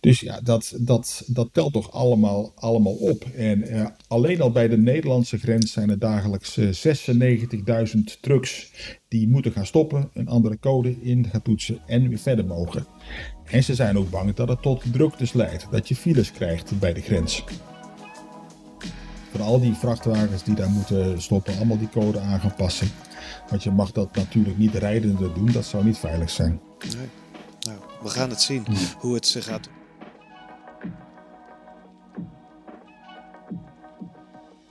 Dus 0.00 0.20
ja, 0.20 0.40
dat, 0.40 0.74
dat, 0.80 1.22
dat 1.26 1.48
telt 1.52 1.72
toch 1.72 1.92
allemaal, 1.92 2.52
allemaal 2.54 2.92
op. 2.92 3.24
En 3.36 3.72
uh, 3.72 3.86
alleen 4.08 4.40
al 4.40 4.50
bij 4.50 4.68
de 4.68 4.78
Nederlandse 4.78 5.38
grens 5.38 5.72
zijn 5.72 5.90
er 5.90 5.98
dagelijks 5.98 6.56
uh, 6.56 6.68
96.000 7.94 8.00
trucks 8.20 8.72
die 9.08 9.28
moeten 9.28 9.52
gaan 9.52 9.66
stoppen, 9.66 10.10
een 10.14 10.28
andere 10.28 10.58
code 10.58 10.96
in 11.00 11.26
gaan 11.30 11.42
toetsen 11.42 11.78
en 11.86 12.08
weer 12.08 12.18
verder 12.18 12.46
mogen. 12.46 12.86
En 13.50 13.64
ze 13.64 13.74
zijn 13.74 13.98
ook 13.98 14.10
bang 14.10 14.34
dat 14.34 14.48
het 14.48 14.62
tot 14.62 14.82
druktes 14.92 15.32
leidt, 15.32 15.66
dat 15.70 15.88
je 15.88 15.96
files 15.96 16.32
krijgt 16.32 16.78
bij 16.78 16.92
de 16.92 17.00
grens. 17.00 17.44
Voor 19.30 19.42
al 19.42 19.60
die 19.60 19.74
vrachtwagens 19.74 20.42
die 20.42 20.54
daar 20.54 20.70
moeten 20.70 21.22
stoppen, 21.22 21.56
allemaal 21.56 21.78
die 21.78 21.88
code 21.88 22.20
aan 22.20 22.40
gaan 22.40 22.54
passen. 22.54 22.90
Want 23.50 23.62
je 23.62 23.70
mag 23.70 23.92
dat 23.92 24.14
natuurlijk 24.14 24.58
niet 24.58 24.74
rijdende 24.74 25.32
doen, 25.32 25.52
dat 25.52 25.64
zou 25.64 25.84
niet 25.84 25.98
veilig 25.98 26.30
zijn. 26.30 26.60
Nee. 26.96 27.08
Nou, 27.60 27.78
we 28.02 28.08
gaan 28.08 28.30
het 28.30 28.40
zien 28.40 28.66
hoe 28.98 29.14
het 29.14 29.26
zich 29.26 29.44
gaat 29.44 29.68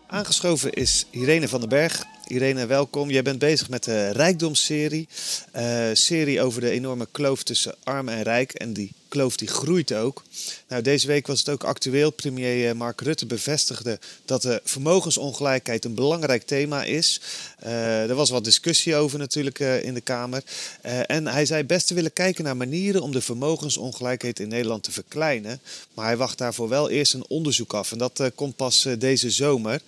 Aangeschoven 0.08 0.74
is 0.74 1.08
Irene 1.10 1.48
van 1.48 1.60
den 1.60 1.70
Berg. 1.70 2.06
Irene, 2.28 2.66
welkom. 2.66 3.10
Jij 3.10 3.22
bent 3.22 3.40
bezig 3.40 3.70
met 3.70 3.84
de 3.84 4.10
Rijkdomsserie. 4.10 5.08
Uh, 5.56 5.90
serie 5.94 6.42
over 6.42 6.62
de 6.62 6.70
enorme 6.70 7.08
kloof 7.12 7.44
tussen 7.44 7.76
arm 7.84 8.10
en 8.10 8.24
rijk. 8.24 8.54
En 8.54 8.74
die 8.74 8.92
kloof 9.08 9.38
die 9.38 9.48
groeit 9.48 9.94
ook. 9.94 10.24
Nou, 10.68 10.82
deze 10.82 11.08
week 11.08 11.28
was 11.28 11.40
het 11.40 11.50
ook 11.50 11.64
actueel. 11.64 12.12
Premier 12.12 12.70
eh, 12.70 12.76
Mark 12.76 13.02
Rutte 13.02 13.26
bevestigde 13.26 14.00
dat 14.26 14.42
de 14.42 14.62
vermogensongelijkheid 14.64 15.86
een 15.86 15.94
belangrijk 15.94 16.44
thema 16.44 16.84
is. 16.84 17.22
Uh, 17.64 18.10
er 18.10 18.16
was 18.16 18.30
wat 18.30 18.44
discussie 18.44 18.96
over 18.96 19.20
natuurlijk 19.20 19.60
in 19.60 19.94
de 19.94 20.02
Kamer. 20.02 20.44
en 20.82 21.28
hij 21.28 21.46
zei 21.46 21.64
best 21.64 21.88
te 21.88 21.94
willen 21.94 22.14
kijken 22.14 22.44
naar 22.44 22.58
manieren 22.58 23.02
om 23.02 23.12
de 23.12 23.22
vermogensongelijkheid 23.22 24.40
in 24.40 24.48
Nederland 24.48 24.84
te 24.84 24.92
verkleinen. 24.92 25.60
Maar 25.94 26.06
hij 26.06 26.18
wacht 26.18 26.38
daarvoor 26.38 26.70
wel 26.70 26.90
eerst 26.90 27.14
een 27.14 27.26
onderzoek 27.28 27.74
af. 27.74 27.92
En 27.92 27.98
dat 27.98 28.32
komt 28.36 28.56
pas 28.56 28.88
deze 28.98 29.30
zomer. 29.30 29.82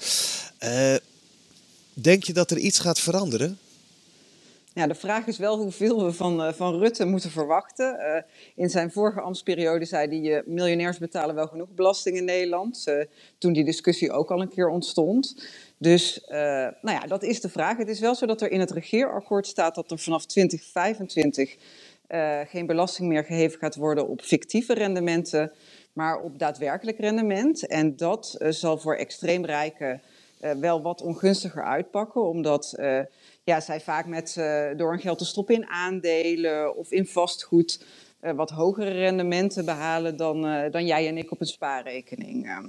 Denk 1.93 2.23
je 2.23 2.33
dat 2.33 2.51
er 2.51 2.57
iets 2.57 2.79
gaat 2.79 2.99
veranderen? 2.99 3.59
Ja, 4.73 4.87
de 4.87 4.95
vraag 4.95 5.27
is 5.27 5.37
wel 5.37 5.57
hoeveel 5.57 6.05
we 6.05 6.13
van, 6.13 6.41
uh, 6.41 6.53
van 6.53 6.79
Rutte 6.79 7.05
moeten 7.05 7.31
verwachten. 7.31 7.95
Uh, 7.99 8.21
in 8.55 8.69
zijn 8.69 8.91
vorige 8.91 9.21
ambtsperiode 9.21 9.85
zei 9.85 10.07
hij: 10.07 10.37
uh, 10.37 10.41
miljonairs 10.45 10.97
betalen 10.97 11.35
wel 11.35 11.47
genoeg 11.47 11.69
belasting 11.75 12.17
in 12.17 12.25
Nederland. 12.25 12.85
toen 13.37 13.53
die 13.53 13.63
discussie 13.65 14.11
ook 14.11 14.31
al 14.31 14.41
een 14.41 14.49
keer 14.49 14.69
ontstond. 14.69 15.47
Dus 15.77 16.25
nou 16.81 16.91
ja, 16.91 16.99
dat 16.99 17.23
is 17.23 17.41
de 17.41 17.49
vraag. 17.49 17.77
Het 17.77 17.89
is 17.89 17.99
wel 17.99 18.15
zo 18.15 18.25
dat 18.25 18.41
er 18.41 18.51
in 18.51 18.59
het 18.59 18.71
regeerakkoord 18.71 19.47
staat 19.47 19.75
dat 19.75 19.91
er 19.91 19.99
vanaf 19.99 20.25
2025 20.25 21.55
geen 22.47 22.65
belasting 22.65 23.07
meer 23.07 23.23
geheven 23.23 23.59
gaat 23.59 23.75
worden 23.75 24.07
op 24.07 24.21
fictieve 24.21 24.73
rendementen, 24.73 25.51
maar 25.93 26.19
op 26.19 26.39
daadwerkelijk 26.39 26.99
rendement. 26.99 27.67
En 27.67 27.95
dat 27.95 28.37
zal 28.49 28.77
voor 28.77 28.95
extreem 28.95 29.45
rijken 29.45 30.01
wel 30.39 30.81
wat 30.81 31.01
ongunstiger 31.01 31.63
uitpakken, 31.63 32.27
omdat 32.27 32.73
uh, 32.79 32.99
ja, 33.43 33.59
zij 33.59 33.81
vaak 33.81 34.05
met, 34.05 34.35
uh, 34.39 34.67
door 34.77 34.91
hun 34.91 34.99
geld 34.99 35.17
te 35.17 35.25
stoppen 35.25 35.55
in 35.55 35.67
aandelen 35.67 36.75
of 36.75 36.91
in 36.91 37.07
vastgoed 37.07 37.85
wat 38.35 38.49
hogere 38.49 38.89
rendementen 38.89 39.65
behalen 39.65 40.17
dan, 40.17 40.41
dan 40.71 40.85
jij 40.85 41.07
en 41.07 41.17
ik 41.17 41.31
op 41.31 41.41
een 41.41 41.47
spaarrekening. 41.47 42.45
Ehm, 42.47 42.67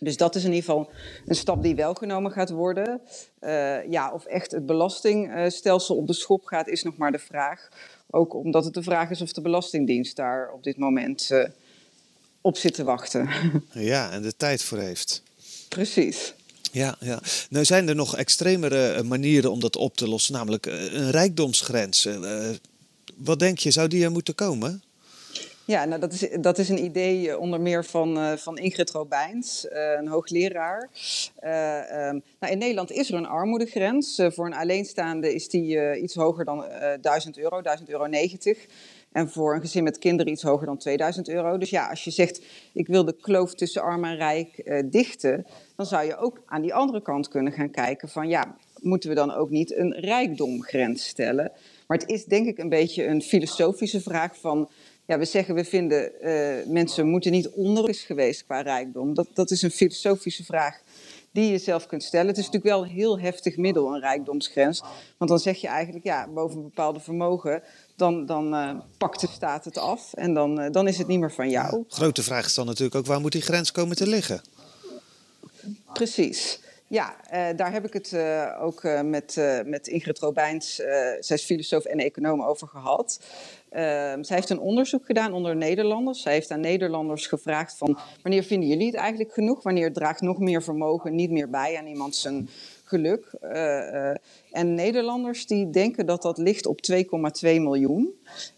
dus 0.00 0.16
dat 0.16 0.34
is 0.34 0.44
in 0.44 0.52
ieder 0.52 0.64
geval 0.64 0.90
een 1.26 1.34
stap 1.34 1.62
die 1.62 1.74
wel 1.74 1.94
genomen 1.94 2.30
gaat 2.30 2.50
worden. 2.50 3.00
ja, 3.88 4.12
of 4.12 4.24
echt 4.24 4.50
het 4.50 4.66
belastingstelsel 4.66 5.96
op 5.96 6.06
de 6.06 6.12
schop 6.12 6.44
gaat, 6.44 6.68
is 6.68 6.82
nog 6.82 6.96
maar 6.96 7.12
de 7.12 7.18
vraag. 7.18 7.68
Ook 8.10 8.34
omdat 8.34 8.64
het 8.64 8.74
de 8.74 8.82
vraag 8.82 9.10
is 9.10 9.22
of 9.22 9.32
de 9.32 9.40
Belastingdienst 9.40 10.16
daar 10.16 10.52
op 10.52 10.62
dit 10.64 10.76
moment 10.76 11.30
op 12.44 12.56
zit 12.56 12.74
te 12.74 12.84
wachten. 12.84 13.28
Ja, 13.72 14.10
en 14.10 14.22
de 14.22 14.36
tijd 14.36 14.62
voor 14.62 14.78
heeft. 14.78 15.22
Precies. 15.68 16.34
Ja, 16.74 16.96
ja. 17.00 17.18
Nou 17.50 17.64
zijn 17.64 17.88
er 17.88 17.94
nog 17.94 18.16
extremere 18.16 18.92
eh, 18.92 19.02
manieren 19.02 19.50
om 19.50 19.60
dat 19.60 19.76
op 19.76 19.96
te 19.96 20.08
lossen, 20.08 20.34
namelijk 20.34 20.66
eh, 20.66 20.92
een 20.92 21.10
rijkdomsgrens. 21.10 22.06
Uh, 22.06 22.48
wat 23.16 23.38
denk 23.38 23.58
je, 23.58 23.70
zou 23.70 23.88
die 23.88 24.04
er 24.04 24.10
moeten 24.10 24.34
komen? 24.34 24.82
Ja, 25.64 25.84
nou 25.84 26.00
dat, 26.00 26.12
is, 26.12 26.28
dat 26.40 26.58
is 26.58 26.68
een 26.68 26.84
idee 26.84 27.38
onder 27.38 27.60
meer 27.60 27.84
van, 27.84 28.38
van 28.38 28.58
Ingrid 28.58 28.90
Robijns, 28.90 29.66
een 29.70 30.08
hoogleraar. 30.08 30.90
Um, 31.44 32.22
nou, 32.40 32.52
in 32.52 32.58
Nederland 32.58 32.90
is 32.90 33.10
er 33.10 33.14
een 33.14 33.26
armoedegrens. 33.26 34.22
voor 34.28 34.46
een 34.46 34.54
alleenstaande 34.54 35.34
is 35.34 35.48
die 35.48 36.00
iets 36.00 36.14
hoger 36.14 36.44
dan 36.44 36.64
1000 37.00 37.38
euro, 37.38 37.62
1000 37.62 37.88
euro 37.88 38.06
90. 38.06 38.58
En 39.14 39.30
voor 39.30 39.54
een 39.54 39.60
gezin 39.60 39.82
met 39.82 39.98
kinderen 39.98 40.32
iets 40.32 40.42
hoger 40.42 40.66
dan 40.66 40.78
2000 40.78 41.28
euro. 41.28 41.58
Dus 41.58 41.70
ja, 41.70 41.88
als 41.88 42.04
je 42.04 42.10
zegt, 42.10 42.42
ik 42.72 42.86
wil 42.86 43.04
de 43.04 43.16
kloof 43.20 43.54
tussen 43.54 43.82
arm 43.82 44.04
en 44.04 44.16
rijk 44.16 44.62
uh, 44.64 44.82
dichten, 44.84 45.46
dan 45.76 45.86
zou 45.86 46.06
je 46.06 46.16
ook 46.16 46.42
aan 46.46 46.62
die 46.62 46.74
andere 46.74 47.02
kant 47.02 47.28
kunnen 47.28 47.52
gaan 47.52 47.70
kijken 47.70 48.08
van, 48.08 48.28
ja, 48.28 48.56
moeten 48.80 49.08
we 49.08 49.14
dan 49.14 49.34
ook 49.34 49.50
niet 49.50 49.76
een 49.76 49.92
rijkdomgrens 49.92 51.06
stellen? 51.06 51.52
Maar 51.86 51.98
het 51.98 52.08
is 52.08 52.24
denk 52.24 52.46
ik 52.46 52.58
een 52.58 52.68
beetje 52.68 53.06
een 53.06 53.22
filosofische 53.22 54.00
vraag 54.00 54.40
van, 54.40 54.70
ja, 55.06 55.18
we 55.18 55.24
zeggen 55.24 55.54
we 55.54 55.64
vinden 55.64 56.12
uh, 56.22 56.72
mensen 56.72 57.06
moeten 57.06 57.32
niet 57.32 57.48
onder 57.48 57.88
is 57.88 58.02
geweest 58.02 58.44
qua 58.44 58.60
rijkdom. 58.60 59.14
Dat, 59.14 59.28
dat 59.34 59.50
is 59.50 59.62
een 59.62 59.70
filosofische 59.70 60.44
vraag 60.44 60.80
die 61.34 61.50
je 61.50 61.58
zelf 61.58 61.86
kunt 61.86 62.02
stellen. 62.02 62.26
Het 62.26 62.38
is 62.38 62.44
natuurlijk 62.44 62.74
wel 62.74 62.82
een 62.82 62.90
heel 62.90 63.18
heftig 63.18 63.56
middel, 63.56 63.94
een 63.94 64.00
rijkdomsgrens. 64.00 64.82
Want 65.16 65.30
dan 65.30 65.38
zeg 65.38 65.60
je 65.60 65.66
eigenlijk, 65.66 66.04
ja, 66.04 66.28
boven 66.28 66.56
een 66.56 66.62
bepaalde 66.62 67.00
vermogen 67.00 67.62
dan, 67.96 68.26
dan 68.26 68.54
uh, 68.54 68.70
pakt 68.98 69.20
de 69.20 69.28
staat 69.32 69.64
het 69.64 69.78
af 69.78 70.12
en 70.12 70.34
dan, 70.34 70.60
uh, 70.60 70.70
dan 70.70 70.88
is 70.88 70.98
het 70.98 71.06
niet 71.06 71.20
meer 71.20 71.32
van 71.32 71.50
jou. 71.50 71.84
Grote 71.88 72.22
vraag 72.22 72.46
is 72.46 72.54
dan 72.54 72.66
natuurlijk 72.66 72.94
ook, 72.94 73.06
waar 73.06 73.20
moet 73.20 73.32
die 73.32 73.42
grens 73.42 73.72
komen 73.72 73.96
te 73.96 74.06
liggen? 74.06 74.42
Precies. 75.92 76.60
Ja, 76.86 77.16
uh, 77.24 77.56
daar 77.56 77.72
heb 77.72 77.86
ik 77.86 77.92
het 77.92 78.16
ook 78.60 78.82
met, 79.02 79.40
met 79.64 79.86
Ingrid 79.86 80.18
Robijns, 80.18 80.74
zij 81.20 81.36
is 81.36 81.44
filosoof 81.44 81.84
en 81.84 81.98
econoom, 81.98 82.42
over 82.42 82.68
gehad. 82.68 83.20
Ehm, 83.74 84.22
zij 84.22 84.36
heeft 84.36 84.50
een 84.50 84.58
onderzoek 84.58 85.04
gedaan 85.04 85.32
onder 85.32 85.56
Nederlanders. 85.56 86.22
Zij 86.22 86.32
heeft 86.32 86.50
aan 86.50 86.60
Nederlanders 86.60 87.26
gevraagd 87.26 87.76
van 87.76 87.98
wanneer 88.22 88.42
vinden 88.42 88.68
jullie 88.68 88.86
het 88.86 88.94
eigenlijk 88.94 89.32
genoeg? 89.32 89.62
Wanneer 89.62 89.92
draagt 89.92 90.20
nog 90.20 90.38
meer 90.38 90.62
vermogen 90.62 91.14
niet 91.14 91.30
meer 91.30 91.50
bij 91.50 91.78
aan 91.78 91.86
iemand 91.86 92.16
zijn 92.16 92.48
geluk? 92.84 93.32
En 94.54 94.74
Nederlanders 94.74 95.46
die 95.46 95.70
denken 95.70 96.06
dat 96.06 96.22
dat 96.22 96.38
ligt 96.38 96.66
op 96.66 96.78
2,2 96.92 97.04
miljoen. 97.40 98.14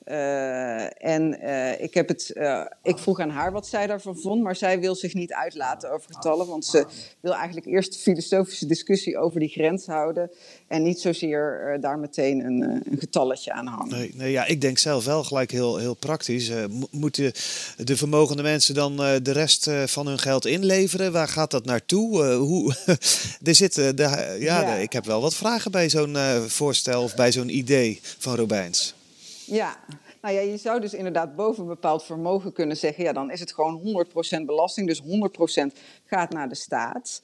Uh, 0.07 1.05
en 1.05 1.39
uh, 1.43 1.81
ik, 1.81 1.95
heb 1.95 2.09
het, 2.09 2.31
uh, 2.35 2.67
ik 2.83 2.99
vroeg 2.99 3.21
aan 3.21 3.31
haar 3.31 3.53
wat 3.53 3.67
zij 3.67 3.87
daarvan 3.87 4.17
vond, 4.17 4.43
maar 4.43 4.57
zij 4.57 4.81
wil 4.81 4.95
zich 4.95 5.15
niet 5.15 5.33
uitlaten 5.33 5.93
over 5.93 6.15
getallen, 6.15 6.47
want 6.47 6.65
ze 6.65 6.87
wil 7.21 7.35
eigenlijk 7.35 7.67
eerst 7.67 7.93
de 7.93 7.99
filosofische 7.99 8.67
discussie 8.67 9.19
over 9.19 9.41
die 9.41 9.49
grens 9.49 9.87
houden 9.87 10.31
en 10.67 10.83
niet 10.83 11.01
zozeer 11.01 11.79
daar 11.81 11.99
meteen 11.99 12.45
een, 12.45 12.63
een, 12.63 12.99
getalletje 12.99 13.53
aan 13.53 13.67
hangen. 13.67 13.99
Nee, 13.99 14.13
nee, 14.15 14.31
ja, 14.31 14.45
ik 14.45 14.61
denk 14.61 14.79
zelf 14.79 15.05
wel 15.05 15.25
gelijk 15.25 15.51
heel, 15.51 15.77
heel 15.77 15.95
praktisch. 15.95 16.51
moeten 16.91 17.33
de 17.77 17.97
vermogende 17.97 18.43
mensen 18.43 18.75
dan 18.75 18.97
de 18.97 19.33
rest 19.33 19.71
van 19.87 20.07
hun 20.07 20.19
geld 20.19 20.47
inleveren? 20.47 21.13
Waar 21.13 21.29
gaat 21.29 21.51
dat 21.51 21.65
naartoe? 21.65 22.25
hoe, 22.33 22.75
er 23.45 23.55
zitten, 23.55 23.97
de, 23.97 24.03
ja, 24.03 24.37
ja. 24.39 24.75
De, 24.75 24.83
ik 24.83 24.93
heb 24.93 25.05
wel 25.05 25.21
wat 25.21 25.35
vragen 25.35 25.71
bij 25.71 25.91
zo'n 25.91 26.17
voorstel 26.47 27.03
of 27.03 27.15
bij 27.15 27.33
zo'n 27.33 27.57
idee 27.57 28.01
van 28.03 28.35
Robijns. 28.35 28.95
Ja, 29.45 29.77
nou 30.27 30.39
ja, 30.39 30.41
je 30.41 30.57
zou 30.57 30.81
dus 30.81 30.95
inderdaad 30.95 31.37
boven 31.37 31.63
een 31.63 31.69
bepaald 31.69 32.05
vermogen 32.05 32.53
kunnen 32.53 32.77
zeggen, 32.77 33.05
ja, 33.05 33.13
dan 33.13 33.31
is 33.31 33.41
het 33.41 33.53
gewoon 33.53 34.07
100% 34.41 34.45
belasting, 34.45 34.87
dus 34.87 35.03
100% 35.03 35.05
gaat 36.05 36.31
naar 36.31 36.49
de 36.49 36.55
staat. 36.55 37.23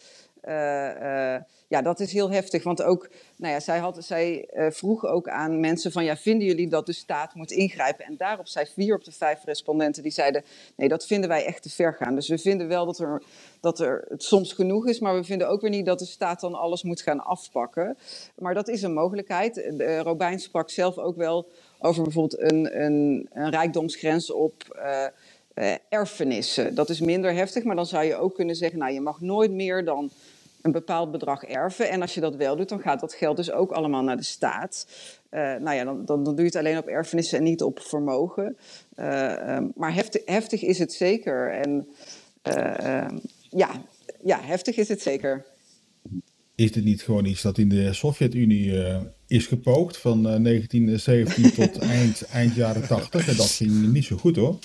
Uh, 0.49 0.55
uh, 0.55 1.37
ja, 1.69 1.83
dat 1.83 2.01
is 2.01 2.13
heel 2.13 2.31
heftig, 2.31 2.63
want 2.63 2.83
ook, 2.83 3.09
nou 3.37 3.53
ja, 3.53 3.61
zij, 3.61 3.79
had, 3.79 4.05
zij 4.05 4.49
uh, 4.55 4.67
vroeg 4.71 5.07
ook 5.07 5.29
aan 5.29 5.61
mensen 5.61 5.93
van, 5.93 6.05
ja, 6.05 6.17
vinden 6.17 6.47
jullie 6.47 6.69
dat 6.69 6.87
de 6.87 6.93
staat 6.93 7.35
moet 7.35 7.51
ingrijpen? 7.51 8.05
En 8.05 8.17
daarop 8.17 8.47
zei 8.47 8.67
vier 8.75 8.95
op 8.95 9.05
de 9.05 9.13
vijf 9.13 9.45
respondenten, 9.45 10.03
die 10.03 10.13
zeiden, 10.13 10.45
nee, 10.77 10.89
dat 10.89 11.07
vinden 11.07 11.29
wij 11.29 11.45
echt 11.45 11.63
te 11.63 11.71
ver 11.71 11.95
gaan. 11.95 12.15
Dus 12.15 12.29
we 12.29 12.39
vinden 12.39 12.69
wel 12.69 12.87
dat 12.87 12.99
er, 12.99 13.23
dat 13.61 13.81
er 13.81 14.05
het 14.09 14.23
soms 14.23 14.53
genoeg 14.53 14.87
is, 14.87 15.01
maar 15.01 15.15
we 15.15 15.25
vinden 15.25 15.49
ook 15.49 15.61
weer 15.61 15.71
niet 15.71 15.87
dat 15.87 15.99
de 15.99 16.05
staat 16.05 16.41
dan 16.41 16.55
alles 16.55 16.83
moet 16.83 17.01
gaan 17.01 17.25
afpakken. 17.25 17.97
Maar 18.39 18.55
dat 18.55 18.69
is 18.69 18.83
een 18.83 18.93
mogelijkheid. 18.93 19.73
Robijn 20.03 20.41
sprak 20.41 20.71
zelf 20.71 20.99
ook 20.99 21.17
wel 21.17 21.49
over 21.79 22.03
bijvoorbeeld 22.03 22.53
een, 22.53 22.83
een, 22.83 23.29
een 23.33 23.51
rijkdomsgrens 23.51 24.31
op 24.31 24.81
erfenissen. 25.89 26.75
Dat 26.75 26.89
is 26.89 27.01
minder 27.01 27.35
heftig, 27.35 27.65
maar 27.65 27.77
dan 27.77 27.87
zou 27.87 28.05
je 28.05 28.17
ook 28.17 28.35
kunnen 28.35 28.57
zeggen, 28.57 28.79
nou 28.79 28.93
je 28.93 29.01
mag 29.01 29.21
nooit 29.21 29.51
meer 29.51 29.85
dan 29.85 30.11
een 30.63 30.73
bepaald 30.73 31.11
bedrag 31.11 31.45
erven. 31.45 31.91
En 31.91 32.01
als 32.01 32.15
je 32.15 32.21
dat 32.21 32.37
wel 32.37 32.57
doet, 32.57 32.69
dan 32.69 32.81
gaat 32.81 33.01
dat 33.01 33.15
geld 33.15 33.37
dus 33.37 33.53
ook 33.53 33.71
allemaal 33.71 34.03
naar 34.03 34.17
de 34.17 34.23
staat. 34.23 34.87
Uh, 35.31 35.41
nou 35.41 35.77
ja, 35.77 35.85
dan, 35.85 36.05
dan, 36.05 36.25
dan, 36.25 36.35
doe 36.35 36.45
je 36.45 36.51
het 36.51 36.57
alleen 36.57 36.79
op 36.79 36.87
erfenissen 36.87 37.39
en 37.39 37.45
niet 37.45 37.63
op 37.63 37.81
vermogen. 37.81 38.57
Uh, 38.97 39.57
um, 39.57 39.73
maar 39.75 39.95
heftig, 39.95 40.23
heftig, 40.25 40.63
is 40.63 40.79
het 40.79 40.93
zeker. 40.93 41.51
En 41.51 41.89
uh, 42.57 43.19
ja, 43.51 43.71
ja, 44.25 44.41
heftig 44.43 44.77
is 44.77 44.89
het 44.89 45.03
zeker. 45.03 45.45
Is 46.55 46.73
dit 46.73 46.85
niet 46.85 47.03
gewoon 47.03 47.25
iets 47.25 47.43
dat 47.43 47.59
in 47.59 47.69
de 47.69 47.93
Sovjet-Unie 47.93 48.73
is 49.27 49.47
gepoogd 49.47 49.97
van 49.97 50.23
1917 50.23 51.53
tot 51.53 51.79
eind, 51.99 52.23
eind 52.23 52.55
jaren 52.55 52.87
80? 52.87 53.29
En 53.29 53.37
dat 53.37 53.51
ging 53.51 53.93
niet 53.93 54.05
zo 54.05 54.17
goed 54.17 54.37
hoor. 54.37 54.59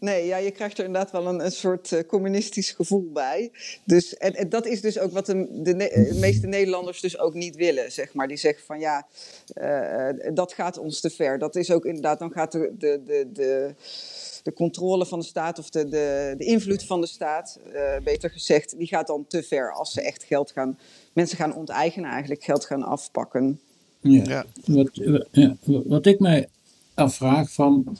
Nee, 0.00 0.26
ja, 0.26 0.36
je 0.36 0.50
krijgt 0.50 0.78
er 0.78 0.84
inderdaad 0.84 1.10
wel 1.10 1.26
een, 1.26 1.44
een 1.44 1.52
soort 1.52 1.90
uh, 1.90 2.00
communistisch 2.06 2.70
gevoel 2.70 3.10
bij. 3.12 3.50
Dus, 3.84 4.16
en, 4.16 4.34
en, 4.34 4.48
dat 4.48 4.66
is 4.66 4.80
dus 4.80 4.98
ook 4.98 5.12
wat 5.12 5.26
de, 5.26 5.48
de, 5.62 5.76
de, 5.76 6.16
meeste 6.20 6.46
Nederlanders 6.46 7.00
dus 7.00 7.18
ook 7.18 7.34
niet 7.34 7.56
willen, 7.56 7.92
zeg 7.92 8.14
maar. 8.14 8.28
Die 8.28 8.36
zeggen 8.36 8.64
van 8.64 8.80
ja, 8.80 9.06
uh, 9.54 10.34
dat 10.34 10.52
gaat 10.52 10.78
ons 10.78 11.00
te 11.00 11.10
ver. 11.10 11.38
Dat 11.38 11.56
is 11.56 11.70
ook 11.70 11.84
inderdaad, 11.84 12.18
dan 12.18 12.30
gaat 12.30 12.52
de, 12.52 12.74
de, 12.78 13.02
de, 13.04 13.28
de, 13.32 13.74
de 14.42 14.52
controle 14.52 15.06
van 15.06 15.18
de 15.18 15.24
staat 15.24 15.58
of 15.58 15.70
de, 15.70 15.88
de, 15.88 16.34
de 16.38 16.44
invloed 16.44 16.84
van 16.84 17.00
de 17.00 17.06
staat, 17.06 17.58
uh, 17.72 17.96
beter 18.04 18.30
gezegd, 18.30 18.78
die 18.78 18.86
gaat 18.86 19.06
dan 19.06 19.26
te 19.26 19.42
ver 19.42 19.72
als 19.72 19.92
ze 19.92 20.00
echt 20.00 20.22
geld 20.22 20.50
gaan, 20.50 20.78
mensen 21.12 21.36
gaan 21.36 21.54
onteigenen 21.54 22.10
eigenlijk, 22.10 22.44
geld 22.44 22.64
gaan 22.64 22.82
afpakken. 22.82 23.60
Ja, 24.00 24.22
ja. 24.24 24.44
Wat, 24.64 24.90
ja, 25.30 25.56
wat 25.64 26.06
ik 26.06 26.18
mij 26.18 26.48
afvraag 26.94 27.52
van 27.52 27.98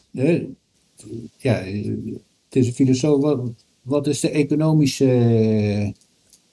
ja, 1.37 1.55
het 1.55 2.57
is 2.57 2.67
een 2.67 2.73
filosoof. 2.73 3.51
Wat, 3.83 4.07
is 4.07 4.21
de 4.21 4.31
economische. 4.31 5.95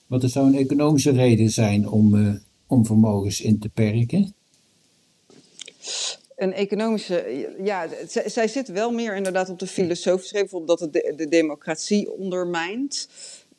Wat 0.06 0.22
zou 0.22 0.46
een 0.46 0.58
economische 0.58 1.10
reden 1.10 1.50
zijn 1.50 1.88
om, 1.88 2.14
uh, 2.14 2.34
om 2.66 2.86
vermogens 2.86 3.40
in 3.40 3.58
te 3.58 3.68
perken? 3.68 4.34
Een 6.36 6.52
economische. 6.52 7.54
Ja, 7.62 7.88
zij, 8.26 8.48
zit 8.48 8.68
wel 8.68 8.90
meer 8.90 9.16
inderdaad 9.16 9.48
op 9.48 9.58
de 9.58 9.66
filosofische 9.66 10.34
reden, 10.34 10.58
omdat 10.58 10.80
het 10.80 10.92
de, 10.92 11.12
de 11.16 11.28
democratie 11.28 12.12
ondermijnt. 12.12 13.08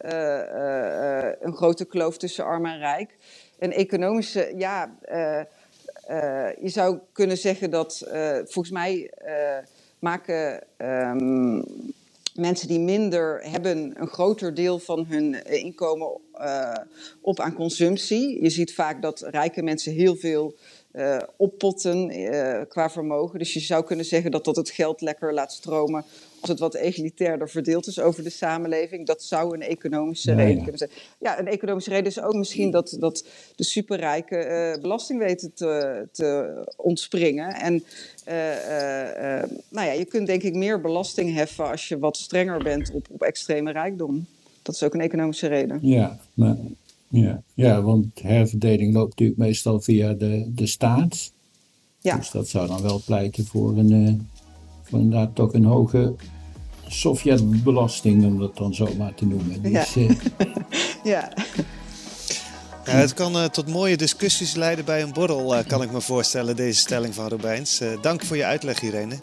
Uh, 0.06 0.12
uh, 0.12 1.30
een 1.40 1.54
grote 1.54 1.86
kloof 1.86 2.18
tussen 2.18 2.46
arm 2.46 2.66
en 2.66 2.78
rijk. 2.78 3.18
Een 3.60 3.74
economische. 3.74 4.54
Ja, 4.58 4.98
je 6.62 6.70
zou 6.70 7.00
kunnen 7.12 7.38
zeggen 7.38 7.70
dat 7.70 8.08
volgens 8.46 8.70
mij 8.70 9.12
maken 10.00 10.64
um, 10.78 11.64
mensen 12.34 12.68
die 12.68 12.80
minder 12.80 13.42
hebben 13.44 13.94
een 14.02 14.08
groter 14.08 14.54
deel 14.54 14.80
van 14.80 15.06
hun 15.10 15.46
inkomen 15.46 16.18
uh, 16.40 16.74
op 17.22 17.40
aan 17.40 17.54
consumptie. 17.54 18.44
Je 18.44 18.50
ziet 18.50 18.74
vaak 18.74 19.02
dat 19.02 19.22
rijke 19.22 19.62
mensen 19.62 19.94
heel 19.94 20.16
veel 20.16 20.56
uh, 20.94 21.18
oppotten 21.36 22.12
qua 22.70 22.90
vermogen. 22.90 23.40
Dus 23.40 23.54
je 23.54 23.60
zou 23.60 23.84
kunnen 23.84 24.06
zeggen 24.06 24.32
dat 24.32 24.46
dat 24.46 24.56
het 24.56 24.70
geld 24.70 25.02
lekker 25.02 25.34
laat 25.34 25.52
stromen 25.52 26.06
als 26.50 26.60
het 26.60 26.72
wat 26.72 26.82
egalitairder 26.82 27.50
verdeeld 27.50 27.88
is 27.88 28.00
over 28.00 28.24
de 28.24 28.30
samenleving. 28.30 29.06
Dat 29.06 29.24
zou 29.24 29.54
een 29.54 29.62
economische 29.62 30.34
reden 30.34 30.56
ja. 30.56 30.62
kunnen 30.62 30.78
zijn. 30.78 30.90
Ja, 31.20 31.40
een 31.40 31.48
economische 31.48 31.90
reden 31.90 32.06
is 32.06 32.22
ook 32.22 32.34
misschien 32.34 32.72
dat, 32.72 32.98
dat 33.00 33.26
de 33.56 33.64
superrijken 33.64 34.52
uh, 34.52 34.82
belasting 34.82 35.20
weten 35.20 35.54
te, 35.54 36.08
te 36.12 36.62
ontspringen. 36.78 37.56
En 37.56 37.84
uh, 38.28 38.50
uh, 38.50 39.44
nou 39.70 39.88
ja, 39.88 39.92
je 39.92 40.06
kunt 40.06 40.28
denk 40.28 40.44
ik 40.44 40.54
meer 40.54 40.82
belasting 40.82 41.34
heffen 41.34 41.70
als 41.70 41.88
je 41.88 42.00
wat 42.00 42.18
strenger 42.18 42.64
bent 42.64 42.92
op, 42.92 43.08
op 43.12 43.22
extreme 43.22 43.72
rijkdom. 43.72 44.26
Dat 44.62 44.76
is 44.76 44.84
ook 44.84 44.94
een 44.94 45.02
economische 45.02 45.48
reden. 45.48 45.80
Ja, 45.82 46.20
maar, 46.34 46.58
ja, 47.08 47.42
ja, 47.54 47.82
want 47.82 48.06
herverdeling 48.22 48.94
loopt 48.94 49.10
natuurlijk 49.10 49.40
meestal 49.40 49.82
via 49.82 50.14
de, 50.14 50.52
de 50.56 50.68
staat. 50.68 51.32
Ja. 52.00 52.18
Dus 52.18 52.32
dat 52.32 52.48
zou 52.48 52.68
dan 52.68 52.82
wel 52.82 53.02
pleiten 53.06 53.46
voor 53.46 53.78
een 53.78 54.28
voor 54.88 55.00
inderdaad 55.00 55.36
toch 55.36 55.54
een 55.54 55.66
hoge 55.66 56.16
Sovjetbelasting, 56.88 58.26
om 58.26 58.40
dat 58.40 58.58
dan 58.58 58.74
zo 58.74 58.88
maar 58.98 59.14
te 59.14 59.26
noemen. 59.26 59.62
Dus, 59.62 59.94
ja. 59.94 60.08
ja. 61.04 61.34
Ja, 62.86 62.94
het 62.94 63.14
kan 63.14 63.36
uh, 63.36 63.46
tot 63.46 63.68
mooie 63.68 63.98
discussies 63.98 64.56
leiden 64.56 64.86
bij 64.86 65.02
een 65.02 65.14
borrel, 65.14 65.58
uh, 65.58 65.66
kan 65.68 65.82
ik 65.82 65.92
me 65.92 66.02
voorstellen, 66.02 66.56
deze 66.56 66.80
stelling 66.80 67.16
van 67.16 67.28
Robijns. 67.28 67.82
Uh, 67.82 68.02
dank 68.02 68.24
voor 68.24 68.38
je 68.38 68.46
uitleg, 68.46 68.82
Irene. 68.82 69.16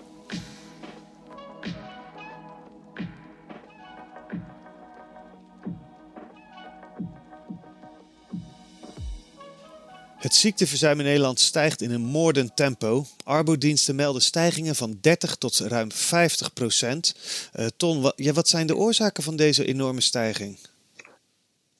Het 10.24 10.34
ziekteverzuim 10.34 10.98
in 10.98 11.04
Nederland 11.04 11.40
stijgt 11.40 11.82
in 11.82 11.90
een 11.90 12.04
moordend 12.04 12.56
tempo. 12.56 13.06
Arbodiensten 13.24 13.94
melden 13.94 14.22
stijgingen 14.22 14.74
van 14.74 14.98
30 15.00 15.36
tot 15.36 15.58
ruim 15.58 15.92
50 15.92 16.52
procent. 16.52 17.14
Uh, 17.56 17.66
Ton, 17.76 18.00
wat, 18.00 18.12
ja, 18.16 18.32
wat 18.32 18.48
zijn 18.48 18.66
de 18.66 18.76
oorzaken 18.76 19.22
van 19.22 19.36
deze 19.36 19.64
enorme 19.66 20.00
stijging? 20.00 20.58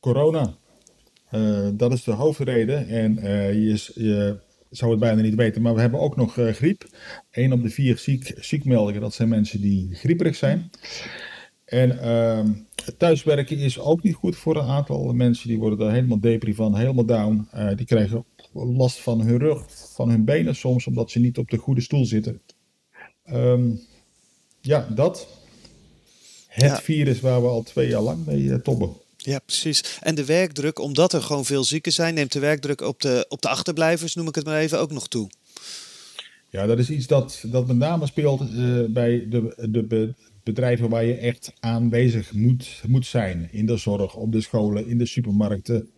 Corona. 0.00 0.54
Uh, 1.32 1.68
dat 1.72 1.92
is 1.92 2.04
de 2.04 2.12
hoofdreden. 2.12 2.88
En 2.88 3.18
uh, 3.18 3.52
je, 3.52 3.92
je, 3.94 4.36
zou 4.70 4.90
het 4.90 5.00
bijna 5.00 5.22
niet 5.22 5.34
weten, 5.34 5.62
maar 5.62 5.74
we 5.74 5.80
hebben 5.80 6.00
ook 6.00 6.16
nog 6.16 6.32
griep. 6.34 6.84
Eén 7.30 7.52
op 7.52 7.62
de 7.62 7.70
vier 7.70 7.98
ziek, 7.98 8.34
ziekmeldingen, 8.36 9.00
dat 9.00 9.14
zijn 9.14 9.28
mensen 9.28 9.60
die 9.60 9.88
grieperig 9.92 10.36
zijn. 10.36 10.70
En 11.64 12.00
ehm, 12.00 12.52
thuiswerken 12.98 13.58
is 13.58 13.78
ook 13.78 14.02
niet 14.02 14.14
goed 14.14 14.36
voor 14.36 14.56
een 14.56 14.68
aantal 14.68 15.12
mensen. 15.12 15.48
Die 15.48 15.58
worden 15.58 15.78
daar 15.78 15.92
helemaal 15.92 16.20
depri 16.20 16.54
van, 16.54 16.76
helemaal 16.76 17.06
down. 17.06 17.48
die 17.76 17.86
krijgen 17.86 18.24
last 18.54 19.00
van 19.00 19.20
hun 19.20 19.38
rug, 19.38 19.64
van 19.94 20.10
hun 20.10 20.24
benen 20.24 20.56
soms, 20.56 20.86
omdat 20.86 21.10
ze 21.10 21.18
niet 21.18 21.38
op 21.38 21.50
de 21.50 21.56
goede 21.56 21.80
stoel 21.80 22.04
zitten. 22.04 22.40
Um, 23.30 23.80
ja, 24.60 24.88
dat. 24.94 25.28
Het 26.46 26.70
ja. 26.70 26.80
virus 26.80 27.20
waar 27.20 27.42
we 27.42 27.48
al 27.48 27.62
twee 27.62 27.88
jaar 27.88 28.00
lang 28.00 28.26
mee 28.26 28.40
uh, 28.40 28.54
tobben. 28.54 28.92
Ja, 29.16 29.38
precies. 29.38 29.98
En 30.00 30.14
de 30.14 30.24
werkdruk, 30.24 30.78
omdat 30.78 31.12
er 31.12 31.22
gewoon 31.22 31.44
veel 31.44 31.64
zieken 31.64 31.92
zijn, 31.92 32.14
neemt 32.14 32.32
de 32.32 32.38
werkdruk 32.38 32.80
op 32.80 33.00
de, 33.00 33.26
op 33.28 33.42
de 33.42 33.48
achterblijvers, 33.48 34.14
noem 34.14 34.28
ik 34.28 34.34
het 34.34 34.44
maar 34.44 34.58
even, 34.58 34.80
ook 34.80 34.92
nog 34.92 35.08
toe. 35.08 35.30
Ja, 36.50 36.66
dat 36.66 36.78
is 36.78 36.90
iets 36.90 37.06
dat, 37.06 37.44
dat 37.46 37.66
met 37.66 37.76
name 37.76 38.06
speelt 38.06 38.50
uh, 38.50 38.84
bij 38.88 39.26
de, 39.28 39.68
de 39.70 40.14
bedrijven 40.42 40.88
waar 40.88 41.04
je 41.04 41.14
echt 41.14 41.52
aanwezig 41.60 42.32
moet, 42.32 42.82
moet 42.86 43.06
zijn. 43.06 43.48
In 43.52 43.66
de 43.66 43.76
zorg, 43.76 44.14
op 44.14 44.32
de 44.32 44.40
scholen, 44.40 44.86
in 44.86 44.98
de 44.98 45.06
supermarkten. 45.06 45.88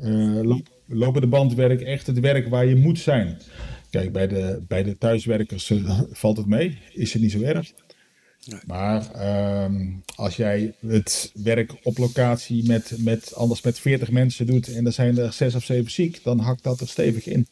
Uh, 0.00 0.58
lopende 0.86 1.26
bandwerk 1.26 1.80
echt 1.80 2.06
het 2.06 2.20
werk 2.20 2.48
waar 2.48 2.66
je 2.66 2.76
moet 2.76 2.98
zijn. 2.98 3.38
Kijk, 3.90 4.12
bij 4.12 4.28
de, 4.28 4.64
bij 4.68 4.82
de 4.82 4.98
thuiswerkers 4.98 5.70
uh, 5.70 6.00
valt 6.10 6.36
het 6.36 6.46
mee, 6.46 6.78
is 6.92 7.12
het 7.12 7.22
niet 7.22 7.32
zo 7.32 7.40
erg. 7.40 7.72
Nee. 8.44 8.60
Maar 8.66 9.64
um, 9.64 10.02
als 10.14 10.36
jij 10.36 10.74
het 10.86 11.32
werk 11.34 11.74
op 11.82 11.98
locatie 11.98 12.66
met, 12.66 12.94
met, 12.98 13.34
anders 13.34 13.62
met 13.62 13.80
40 13.80 14.10
mensen 14.10 14.46
doet 14.46 14.74
en 14.74 14.86
er 14.86 14.92
zijn 14.92 15.18
er 15.18 15.32
6 15.32 15.54
of 15.54 15.64
7 15.64 15.90
ziek, 15.90 16.22
dan 16.22 16.38
hakt 16.38 16.62
dat 16.62 16.80
er 16.80 16.88
stevig 16.88 17.26
in. 17.26 17.46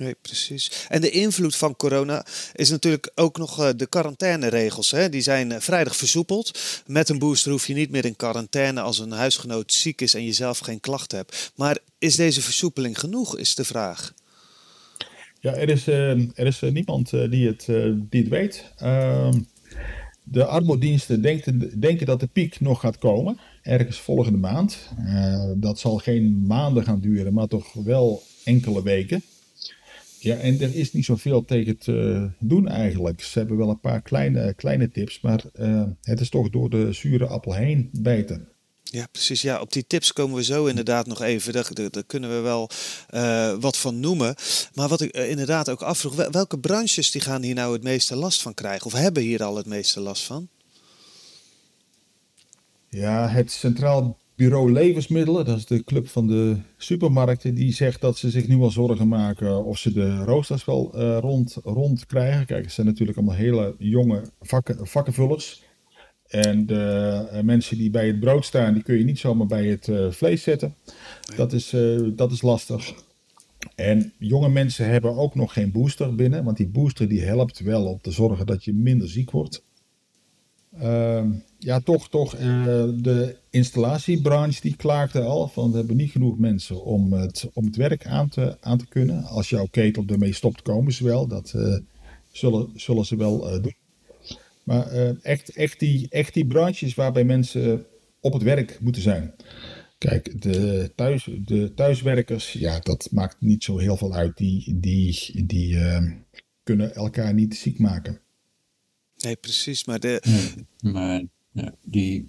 Nee, 0.00 0.16
precies. 0.22 0.86
En 0.88 1.00
de 1.00 1.10
invloed 1.10 1.56
van 1.56 1.76
corona 1.76 2.26
is 2.54 2.70
natuurlijk 2.70 3.10
ook 3.14 3.38
nog 3.38 3.60
uh, 3.60 3.68
de 3.76 3.86
quarantaineregels. 3.86 4.90
Hè? 4.90 5.08
Die 5.08 5.20
zijn 5.20 5.50
uh, 5.50 5.56
vrijdag 5.58 5.96
versoepeld. 5.96 6.58
Met 6.86 7.08
een 7.08 7.18
booster 7.18 7.50
hoef 7.50 7.66
je 7.66 7.74
niet 7.74 7.90
meer 7.90 8.04
in 8.04 8.16
quarantaine 8.16 8.80
als 8.80 8.98
een 8.98 9.10
huisgenoot 9.10 9.72
ziek 9.72 10.00
is 10.00 10.14
en 10.14 10.24
je 10.24 10.32
zelf 10.32 10.58
geen 10.58 10.80
klachten 10.80 11.18
hebt. 11.18 11.52
Maar 11.54 11.78
is 11.98 12.16
deze 12.16 12.42
versoepeling 12.42 12.98
genoeg, 12.98 13.36
is 13.36 13.54
de 13.54 13.64
vraag. 13.64 14.14
Ja, 15.40 15.54
er 15.54 15.68
is, 15.68 15.88
uh, 15.88 16.10
er 16.10 16.46
is 16.46 16.60
niemand 16.60 17.10
die, 17.10 17.46
het, 17.46 17.64
die 18.10 18.20
het 18.20 18.28
weet. 18.28 18.64
Ehm, 18.76 19.40
de 20.22 20.44
armoediensten 20.44 21.22
denken 21.80 22.06
dat 22.06 22.20
de 22.20 22.28
piek 22.32 22.60
nog 22.60 22.80
gaat 22.80 22.98
komen, 22.98 23.40
ergens 23.62 23.98
volgende 23.98 24.38
maand. 24.38 24.76
dat 25.56 25.78
zal 25.78 25.96
geen 25.96 26.46
maanden 26.46 26.84
gaan 26.84 27.00
duren, 27.00 27.32
maar 27.32 27.48
toch 27.48 27.72
wel 27.72 28.22
enkele 28.44 28.82
weken. 28.82 29.22
Ja, 30.22 30.36
en 30.36 30.60
er 30.60 30.74
is 30.74 30.92
niet 30.92 31.04
zoveel 31.04 31.44
tegen 31.44 31.78
te 31.78 32.28
doen 32.38 32.68
eigenlijk. 32.68 33.22
Ze 33.22 33.38
hebben 33.38 33.56
wel 33.56 33.68
een 33.68 33.80
paar 33.80 34.02
kleine, 34.02 34.54
kleine 34.54 34.90
tips, 34.90 35.20
maar 35.20 35.44
uh, 35.60 35.82
het 36.02 36.20
is 36.20 36.28
toch 36.28 36.50
door 36.50 36.70
de 36.70 36.92
zure 36.92 37.26
appel 37.26 37.54
heen 37.54 37.88
bijten. 37.92 38.48
Ja, 38.82 39.06
precies. 39.12 39.42
Ja, 39.42 39.60
op 39.60 39.72
die 39.72 39.86
tips 39.86 40.12
komen 40.12 40.36
we 40.36 40.44
zo 40.44 40.66
inderdaad 40.66 41.06
nog 41.06 41.22
even. 41.22 41.52
Daar, 41.52 41.70
daar, 41.72 41.90
daar 41.90 42.04
kunnen 42.04 42.30
we 42.30 42.40
wel 42.40 42.70
uh, 43.14 43.54
wat 43.60 43.76
van 43.76 44.00
noemen. 44.00 44.34
Maar 44.74 44.88
wat 44.88 45.00
ik 45.00 45.16
uh, 45.16 45.30
inderdaad 45.30 45.68
ook 45.68 45.82
afvroeg, 45.82 46.14
welke 46.14 46.58
branches 46.58 47.10
die 47.10 47.20
gaan 47.20 47.42
hier 47.42 47.54
nou 47.54 47.72
het 47.72 47.82
meeste 47.82 48.16
last 48.16 48.42
van 48.42 48.54
krijgen? 48.54 48.86
Of 48.86 48.92
hebben 48.92 49.22
hier 49.22 49.42
al 49.42 49.56
het 49.56 49.66
meeste 49.66 50.00
last 50.00 50.22
van? 50.22 50.48
Ja, 52.88 53.28
het 53.28 53.52
Centraal 53.52 54.18
Bureau 54.40 54.72
Levensmiddelen, 54.72 55.44
dat 55.44 55.56
is 55.56 55.66
de 55.66 55.84
club 55.84 56.08
van 56.08 56.26
de 56.26 56.56
supermarkten, 56.76 57.54
die 57.54 57.72
zegt 57.72 58.00
dat 58.00 58.18
ze 58.18 58.30
zich 58.30 58.48
nu 58.48 58.56
al 58.60 58.70
zorgen 58.70 59.08
maken 59.08 59.64
of 59.64 59.78
ze 59.78 59.92
de 59.92 60.16
roosters 60.16 60.64
wel 60.64 60.92
uh, 60.94 61.18
rond, 61.18 61.58
rond 61.64 62.06
krijgen. 62.06 62.46
Kijk, 62.46 62.64
het 62.64 62.72
zijn 62.72 62.86
natuurlijk 62.86 63.18
allemaal 63.18 63.36
hele 63.36 63.74
jonge 63.78 64.22
vakken, 64.40 64.86
vakkenvullers. 64.86 65.62
En 66.26 66.66
de 66.66 67.26
eh, 67.30 67.42
mensen 67.42 67.76
die 67.78 67.90
bij 67.90 68.06
het 68.06 68.20
brood 68.20 68.44
staan, 68.44 68.74
die 68.74 68.82
kun 68.82 68.98
je 68.98 69.04
niet 69.04 69.18
zomaar 69.18 69.46
bij 69.46 69.66
het 69.66 69.88
eh, 69.88 70.10
vlees 70.10 70.42
zetten. 70.42 70.74
Dat, 71.36 71.52
is, 71.52 71.76
dat 72.14 72.32
is 72.32 72.42
lastig. 72.42 72.94
En 73.74 74.12
jonge 74.18 74.48
mensen 74.48 74.86
hebben 74.86 75.16
ook 75.16 75.34
nog 75.34 75.52
geen 75.52 75.72
booster 75.72 76.14
binnen, 76.14 76.44
want 76.44 76.56
die 76.56 76.68
booster 76.68 77.08
die 77.08 77.22
helpt 77.22 77.58
wel 77.58 77.86
om 77.86 78.00
te 78.00 78.10
zorgen 78.10 78.46
dat 78.46 78.64
je 78.64 78.72
minder 78.72 79.08
ziek 79.08 79.30
wordt. 79.30 79.62
Ehm, 80.78 81.30
ja, 81.60 81.80
toch, 81.80 82.08
toch, 82.08 82.34
eh, 82.34 82.84
de 82.94 83.36
installatiebranche 83.50 84.60
die 84.60 84.76
klaagde 84.76 85.20
al 85.20 85.48
van 85.48 85.70
we 85.70 85.76
hebben 85.76 85.96
niet 85.96 86.10
genoeg 86.10 86.38
mensen 86.38 86.84
om 86.84 87.12
het, 87.12 87.48
om 87.52 87.64
het 87.64 87.76
werk 87.76 88.06
aan 88.06 88.28
te, 88.28 88.56
aan 88.60 88.78
te 88.78 88.88
kunnen. 88.88 89.24
Als 89.24 89.48
jouw 89.48 89.66
ketel 89.70 90.04
ermee 90.06 90.32
stopt, 90.32 90.62
komen 90.62 90.92
ze 90.92 91.04
wel. 91.04 91.26
Dat 91.26 91.52
eh, 91.52 91.76
zullen, 92.32 92.70
zullen 92.74 93.04
ze 93.04 93.16
wel 93.16 93.50
eh, 93.50 93.62
doen. 93.62 93.74
Maar 94.62 94.86
eh, 94.86 95.24
echt, 95.24 95.50
echt, 95.50 95.78
die, 95.78 96.06
echt 96.08 96.34
die 96.34 96.46
branches 96.46 96.94
waarbij 96.94 97.24
mensen 97.24 97.86
op 98.20 98.32
het 98.32 98.42
werk 98.42 98.78
moeten 98.80 99.02
zijn. 99.02 99.34
Kijk, 99.98 100.42
de, 100.42 100.92
thuis, 100.94 101.28
de 101.44 101.74
thuiswerkers, 101.74 102.52
ja, 102.52 102.78
dat 102.78 103.08
maakt 103.10 103.36
niet 103.40 103.64
zo 103.64 103.78
heel 103.78 103.96
veel 103.96 104.14
uit. 104.14 104.36
Die, 104.36 104.78
die, 104.80 105.44
die 105.46 105.78
ehm, 105.78 106.12
kunnen 106.62 106.94
elkaar 106.94 107.34
niet 107.34 107.56
ziek 107.56 107.78
maken. 107.78 108.20
Nee, 109.16 109.36
precies. 109.36 109.84
Maar 109.84 110.00
de, 110.00 110.22
Maar 110.80 111.22
die 111.84 112.28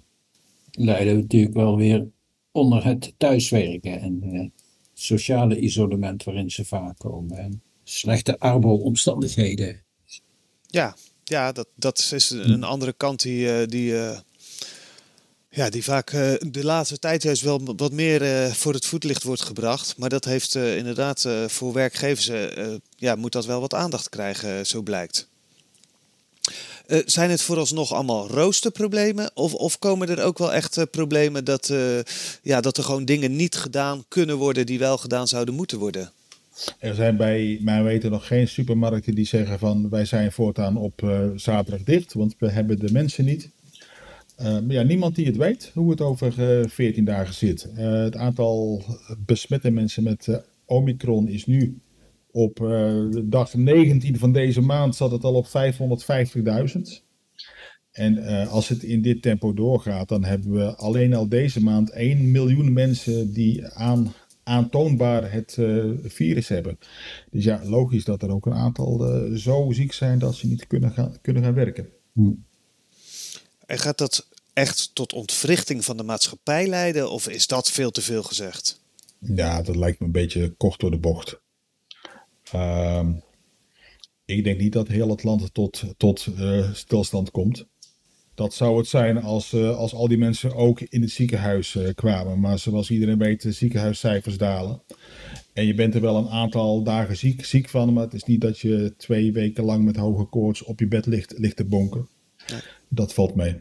lijden 0.70 1.16
natuurlijk 1.16 1.54
wel 1.54 1.76
weer 1.76 2.08
onder 2.52 2.84
het 2.84 3.14
thuiswerken 3.16 4.00
en 4.00 4.22
eh, 4.22 4.46
sociale 4.94 5.58
isolement 5.58 6.24
waarin 6.24 6.50
ze 6.50 6.64
vaak 6.64 6.98
komen. 6.98 7.38
En 7.38 7.62
slechte 7.84 8.38
arbeidsomstandigheden. 8.38 9.82
Ja, 10.66 10.96
ja 11.24 11.52
dat, 11.52 11.68
dat 11.74 12.10
is 12.12 12.30
een 12.30 12.64
andere 12.64 12.92
kant 12.92 13.22
die, 13.22 13.52
eh, 13.52 13.68
die, 13.68 13.98
eh, 13.98 14.18
ja, 15.48 15.70
die 15.70 15.84
vaak 15.84 16.10
de 16.50 16.64
laatste 16.64 16.98
tijd 16.98 17.22
juist 17.22 17.42
wel 17.42 17.74
wat 17.76 17.92
meer 17.92 18.50
voor 18.54 18.74
het 18.74 18.86
voetlicht 18.86 19.22
wordt 19.22 19.42
gebracht. 19.42 19.96
Maar 19.98 20.08
dat 20.08 20.24
heeft 20.24 20.54
inderdaad 20.54 21.28
voor 21.46 21.72
werkgevers, 21.72 22.30
ja, 22.96 23.14
moet 23.14 23.32
dat 23.32 23.46
wel 23.46 23.60
wat 23.60 23.74
aandacht 23.74 24.08
krijgen, 24.08 24.66
zo 24.66 24.82
blijkt. 24.82 25.28
Eh, 26.86 26.98
zijn 27.04 27.30
het 27.30 27.42
vooralsnog 27.42 27.92
allemaal 27.92 28.28
roosterproblemen? 28.28 29.30
Of, 29.34 29.54
of 29.54 29.78
komen 29.78 30.08
er 30.08 30.22
ook 30.22 30.38
wel 30.38 30.52
echt 30.52 30.76
eh, 30.76 30.84
problemen 30.90 31.44
dat, 31.44 31.68
eh, 31.68 31.98
ja, 32.42 32.60
dat 32.60 32.76
er 32.76 32.84
gewoon 32.84 33.04
dingen 33.04 33.36
niet 33.36 33.54
gedaan 33.54 34.04
kunnen 34.08 34.36
worden 34.36 34.66
die 34.66 34.78
wel 34.78 34.98
gedaan 34.98 35.28
zouden 35.28 35.54
moeten 35.54 35.78
worden? 35.78 36.10
Er 36.78 36.94
zijn 36.94 37.16
bij 37.16 37.58
mijn 37.62 37.84
weten 37.84 38.10
nog 38.10 38.26
geen 38.26 38.48
supermarkten 38.48 39.14
die 39.14 39.26
zeggen 39.26 39.58
van 39.58 39.88
wij 39.88 40.04
zijn 40.04 40.32
voortaan 40.32 40.76
op 40.76 41.12
zaterdag 41.36 41.82
dicht, 41.82 42.12
want 42.12 42.34
we 42.38 42.50
hebben 42.50 42.78
de 42.78 42.92
mensen 42.92 43.24
niet. 43.24 43.50
Eh, 44.42 44.52
maar 44.52 44.72
ja, 44.72 44.82
niemand 44.82 45.14
die 45.14 45.26
het 45.26 45.36
weet 45.36 45.70
hoe 45.74 45.90
het 45.90 46.00
over 46.00 46.60
eh 46.60 46.68
14 46.68 47.04
dagen 47.04 47.34
zit. 47.34 47.68
Het 47.74 48.16
aantal 48.16 48.82
besmette 49.18 49.70
mensen 49.70 50.02
met 50.02 50.42
Omicron 50.66 51.28
is 51.28 51.46
nu 51.46 51.78
op 52.32 52.60
eh, 52.60 52.66
de 53.10 53.28
dag 53.28 53.54
19 53.54 54.18
van 54.18 54.32
deze 54.32 54.60
maand 54.60 54.96
zat 54.96 55.10
het 55.10 55.24
al 55.24 55.34
op 55.34 55.46
550.000. 55.46 55.52
En 57.92 58.18
eh, 58.18 58.52
als 58.52 58.68
het 58.68 58.82
in 58.82 59.02
dit 59.02 59.22
tempo 59.22 59.54
doorgaat, 59.54 60.08
dan 60.08 60.24
hebben 60.24 60.52
we 60.52 60.76
alleen 60.76 61.14
al 61.14 61.28
deze 61.28 61.62
maand 61.62 61.90
1 61.90 62.30
miljoen 62.30 62.72
mensen 62.72 63.32
die 63.32 63.66
aan, 63.66 64.14
aantoonbaar 64.42 65.32
het 65.32 65.56
eh, 65.58 65.84
virus 66.02 66.48
hebben. 66.48 66.78
Dus 67.30 67.44
ja, 67.44 67.60
logisch 67.64 68.04
dat 68.04 68.22
er 68.22 68.30
ook 68.30 68.46
een 68.46 68.54
aantal 68.54 69.06
eh, 69.06 69.34
zo 69.34 69.70
ziek 69.70 69.92
zijn 69.92 70.18
dat 70.18 70.34
ze 70.34 70.46
niet 70.46 70.66
kunnen 70.66 70.90
gaan, 70.90 71.16
kunnen 71.22 71.42
gaan 71.42 71.54
werken. 71.54 71.88
En 73.66 73.78
gaat 73.78 73.98
dat 73.98 74.26
echt 74.52 74.94
tot 74.94 75.12
ontwrichting 75.12 75.84
van 75.84 75.96
de 75.96 76.02
maatschappij 76.02 76.66
leiden? 76.66 77.10
Of 77.10 77.28
is 77.28 77.46
dat 77.46 77.70
veel 77.70 77.90
te 77.90 78.02
veel 78.02 78.22
gezegd? 78.22 78.80
Ja, 79.18 79.62
dat 79.62 79.76
lijkt 79.76 80.00
me 80.00 80.06
een 80.06 80.12
beetje 80.12 80.50
kort 80.50 80.80
door 80.80 80.90
de 80.90 80.98
bocht. 80.98 81.41
Ehm, 82.52 83.12
ik 84.24 84.44
denk 84.44 84.58
niet 84.58 84.72
dat 84.72 84.88
heel 84.88 85.08
het 85.10 85.24
land 85.24 85.54
tot, 85.54 85.82
tot 85.96 86.26
eh, 86.38 86.72
stilstand 86.72 87.30
komt. 87.30 87.66
Dat 88.34 88.54
zou 88.54 88.78
het 88.78 88.86
zijn 88.86 89.22
als, 89.22 89.52
eh, 89.52 89.76
als 89.76 89.94
al 89.94 90.08
die 90.08 90.18
mensen 90.18 90.54
ook 90.54 90.80
in 90.80 91.00
het 91.00 91.10
ziekenhuis 91.10 91.74
eh, 91.74 91.94
kwamen. 91.94 92.40
Maar 92.40 92.58
zoals 92.58 92.90
iedereen 92.90 93.18
weet, 93.18 93.42
de 93.42 93.52
ziekenhuiscijfers 93.52 94.36
dalen. 94.36 94.82
En 95.52 95.66
je 95.66 95.74
bent 95.74 95.94
er 95.94 96.00
wel 96.00 96.16
een 96.16 96.28
aantal 96.28 96.82
dagen 96.82 97.16
ziek, 97.16 97.44
ziek 97.44 97.68
van. 97.68 97.92
Maar 97.92 98.04
het 98.04 98.14
is 98.14 98.24
niet 98.24 98.40
dat 98.40 98.58
je 98.58 98.94
twee 98.96 99.32
weken 99.32 99.64
lang 99.64 99.84
met 99.84 99.96
hoge 99.96 100.24
koorts 100.24 100.62
op 100.62 100.80
je 100.80 100.88
bed 100.88 101.06
ligt, 101.06 101.38
ligt 101.38 101.56
te 101.56 101.64
bonken. 101.64 102.08
Dat 102.88 103.14
valt 103.14 103.34
mee. 103.34 103.60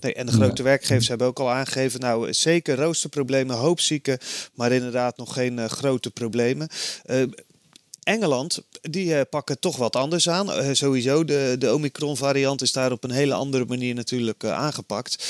Nee, 0.00 0.14
en 0.14 0.26
de 0.26 0.32
grote 0.32 0.62
werkgevers 0.62 1.08
hebben 1.08 1.26
ook 1.26 1.40
al 1.40 1.50
aangegeven, 1.50 2.00
nou 2.00 2.32
zeker 2.32 2.76
roosterproblemen, 2.76 3.56
hoopzieken, 3.56 4.18
maar 4.54 4.72
inderdaad 4.72 5.16
nog 5.16 5.32
geen 5.34 5.70
grote 5.70 6.10
problemen. 6.10 6.68
Engeland, 8.02 8.64
die 8.80 9.14
eh, 9.14 9.20
pakken 9.30 9.60
toch 9.60 9.76
wat 9.76 9.96
anders 9.96 10.28
aan. 10.28 10.52
Eh, 10.52 10.68
sowieso, 10.72 11.24
de, 11.24 11.56
de 11.58 11.74
Omicron-variant 11.74 12.62
is 12.62 12.72
daar 12.72 12.92
op 12.92 13.04
een 13.04 13.10
hele 13.10 13.34
andere 13.34 13.64
manier 13.64 13.94
natuurlijk 13.94 14.42
eh, 14.42 14.52
aangepakt. 14.52 15.24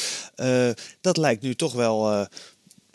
Dat 1.00 1.16
lijkt 1.16 1.42
nu 1.42 1.54
toch 1.54 1.72
wel 1.72 2.26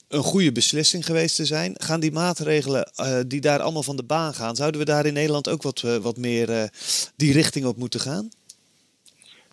een 0.07 0.23
goede 0.23 0.51
beslissing 0.51 1.05
geweest 1.05 1.35
te 1.35 1.45
zijn. 1.45 1.73
Gaan 1.77 1.99
die 1.99 2.11
maatregelen 2.11 2.91
die 3.27 3.41
daar 3.41 3.59
allemaal 3.59 3.83
van 3.83 3.95
de 3.95 4.03
baan 4.03 4.33
gaan, 4.33 4.55
zouden 4.55 4.79
we 4.79 4.85
daar 4.85 5.05
in 5.05 5.13
Nederland 5.13 5.49
ook 5.49 5.61
wat, 5.61 5.81
wat 6.01 6.17
meer 6.17 6.69
die 7.15 7.31
richting 7.31 7.65
op 7.65 7.77
moeten 7.77 7.99
gaan? 7.99 8.29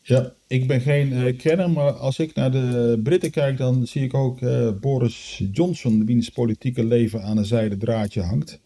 Ja, 0.02 0.32
ik 0.46 0.66
ben 0.66 0.80
geen 0.80 1.36
kenner, 1.36 1.70
maar 1.70 1.92
als 1.92 2.18
ik 2.18 2.34
naar 2.34 2.50
de 2.50 3.00
Britten 3.02 3.30
kijk, 3.30 3.56
dan 3.56 3.86
zie 3.86 4.02
ik 4.02 4.14
ook 4.14 4.38
Boris 4.80 5.42
Johnson, 5.52 6.06
wiens 6.06 6.28
politieke 6.28 6.84
leven 6.84 7.22
aan 7.22 7.36
een 7.36 7.44
zijde 7.44 7.76
draadje 7.76 8.22
hangt. 8.22 8.60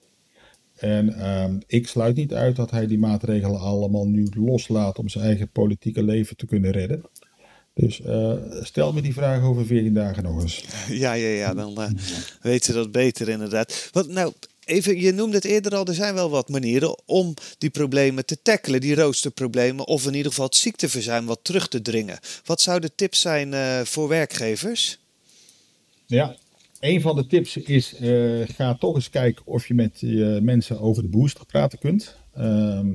En 0.78 1.14
ehm, 1.14 1.58
ik 1.66 1.88
sluit 1.88 2.16
niet 2.16 2.34
uit 2.34 2.56
dat 2.56 2.70
hij 2.70 2.86
die 2.86 2.98
maatregelen 2.98 3.60
allemaal 3.60 4.06
nu 4.06 4.28
loslaat 4.34 4.98
om 4.98 5.08
zijn 5.08 5.24
eigen 5.24 5.50
politieke 5.50 6.02
leven 6.02 6.36
te 6.36 6.46
kunnen 6.46 6.70
redden. 6.70 7.02
Dus 7.74 8.00
eh, 8.00 8.32
stel 8.62 8.92
me 8.92 9.00
die 9.00 9.12
vraag 9.12 9.42
over 9.42 9.66
14 9.66 9.94
dagen 9.94 10.22
nog 10.22 10.42
eens. 10.42 10.64
Ja, 10.88 11.12
ja, 11.12 11.28
ja, 11.28 11.54
dan 11.54 11.82
eh, 11.82 11.90
weten 12.42 12.64
ze 12.64 12.72
dat 12.72 12.92
beter 12.92 13.28
inderdaad. 13.28 13.88
Wat, 13.92 14.08
nou, 14.08 14.32
even, 14.64 15.00
je 15.00 15.12
noemde 15.12 15.36
het 15.36 15.44
eerder 15.44 15.74
al, 15.74 15.86
er 15.86 15.94
zijn 15.94 16.14
wel 16.14 16.30
wat 16.30 16.48
manieren 16.48 16.98
om 17.06 17.34
die 17.58 17.70
problemen 17.70 18.26
te 18.26 18.42
tackelen, 18.42 18.80
die 18.80 18.94
roosterproblemen, 18.94 19.86
of 19.86 20.06
in 20.06 20.14
ieder 20.14 20.30
geval 20.30 20.46
het 20.46 20.56
ziekteverzuim 20.56 21.26
wat 21.26 21.40
terug 21.42 21.68
te 21.68 21.82
dringen. 21.82 22.18
Wat 22.44 22.60
zouden 22.60 22.94
tips 22.94 23.20
zijn 23.20 23.54
eh, 23.54 23.80
voor 23.80 24.08
werkgevers? 24.08 24.98
Ja, 26.06 26.36
een 26.80 27.00
van 27.00 27.16
de 27.16 27.26
tips 27.26 27.56
is, 27.56 27.94
eh, 27.94 28.48
ga 28.48 28.74
toch 28.74 28.94
eens 28.94 29.10
kijken 29.10 29.46
of 29.46 29.66
je 29.66 29.74
met 29.74 30.00
je 30.00 30.38
mensen 30.42 30.80
over 30.80 31.02
de 31.02 31.08
booster 31.08 31.46
praten 31.46 31.78
kunt. 31.78 32.16
Ehm, 32.34 32.88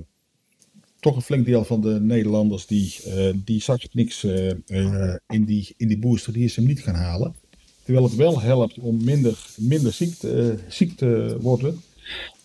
toch 1.04 1.16
een 1.16 1.22
flink 1.22 1.46
deel 1.46 1.66
van 1.66 1.82
de 1.82 2.00
Nederlanders 2.02 2.66
die, 2.66 2.96
eh, 3.06 3.30
die 3.36 3.62
zag 3.62 3.94
niks 3.94 4.24
eh, 4.24 4.50
eh, 4.50 5.16
in, 5.28 5.46
die, 5.46 5.74
in 5.78 5.88
die 5.88 6.00
booster, 6.00 6.34
die 6.34 6.44
is 6.44 6.56
hem 6.56 6.66
niet 6.66 6.84
gaan 6.84 6.96
halen. 6.96 7.36
Terwijl 7.84 8.06
het 8.06 8.16
wel 8.16 8.42
helpt 8.42 8.80
om 8.80 9.04
minder, 9.04 9.46
minder 9.58 9.94
ziek, 9.94 10.16
ziek 10.68 10.98
te 10.98 11.38
worden. 11.42 11.82